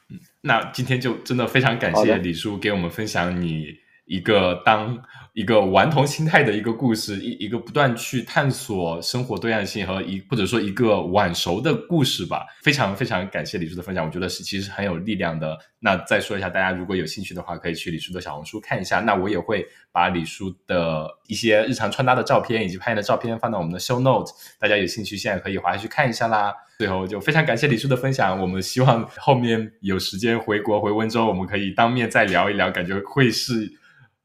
[0.10, 3.76] 嗯，那今天就真的非常感谢李叔给我们分享你
[4.10, 5.00] 一个当
[5.34, 12.44] 一个顽童心态的一个故事，一一个不断去探索生活多样性和一或者说一个晚熟的故事吧。
[12.64, 15.56] 非常非常感谢李叔的分享，我觉得是其实很有力量的。
[15.78, 19.00] 那再说一下，大家如果有兴趣的话，可以去李叔的小红书看一下。
[19.00, 26.52] 那我也会把李叔的一些日常穿搭的照片以及拍的照片放到我们的 show note，大家有兴趣现在可以滑下去看一下啦。
[26.80, 33.72] 最后就非常感谢李叔的分享，我们希望后面有时间回国回温州，我们可以当面再聊一聊，感觉会是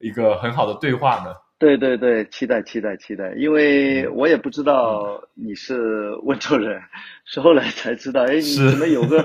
[0.04, 1.34] 一个很好的对话呢。
[1.58, 6.78] 对对对，期待期待期待，因为我也不知道你是温州人，
[7.24, 9.24] 是后来才知道，哎，你怎么有个，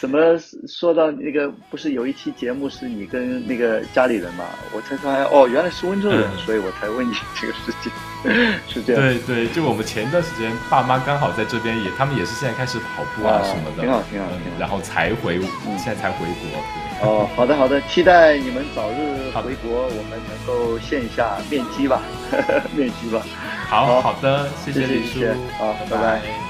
[0.00, 0.18] 怎么
[0.66, 6.38] 说到那个不是有一期节目是你跟那个家里人嘛，我才发现哦原来是温州人，嗯。
[6.38, 7.92] 所以我才问你这个事情，
[8.66, 9.02] 是这样。
[9.02, 14.58] 对对，就我们前段时间爸妈刚好在这边也，他们也是现在开始跑步啊啊什么的，挺好挺好嗯挺好。
[14.58, 15.36] 然后才回，
[15.66, 15.78] 嗯。
[15.78, 16.48] 现在才回国，
[17.02, 17.06] 对。
[17.06, 22.00] 哦，好的好的，期待你们早日回国，我们能够线下面基吧，
[22.74, 23.22] 面基吧。
[23.68, 24.00] 好好。
[24.00, 25.26] 好的，谢谢谢李叔谢。
[25.26, 25.98] 谢，好拜拜。
[25.98, 26.49] 拜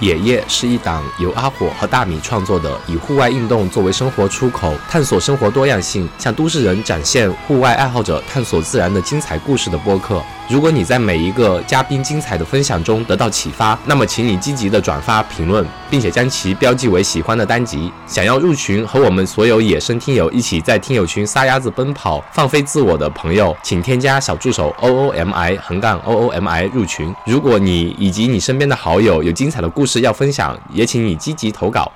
[0.00, 10.22] 野夜是一档由阿火和大米创作的，以户外运动作为生活出口，探索生活多样性，向都市人展现户外爱好者探索自然的精彩故事的播客。
[10.48, 17.92] 如果你在每一个嘉宾精彩的分享中得到启发，那么请你积极的转发、评论，并且将其标记为喜欢的单集。
[18.06, 27.14] 想要入群和我们所有野生听友一起在听友群撒丫子奔跑、放飞自我的朋友，请添加小助手 O O M I 横杠 O O M I 入群。
[27.26, 31.92] 如果你以及你身边的好友有精彩的故事要分享，也请你积极投稿。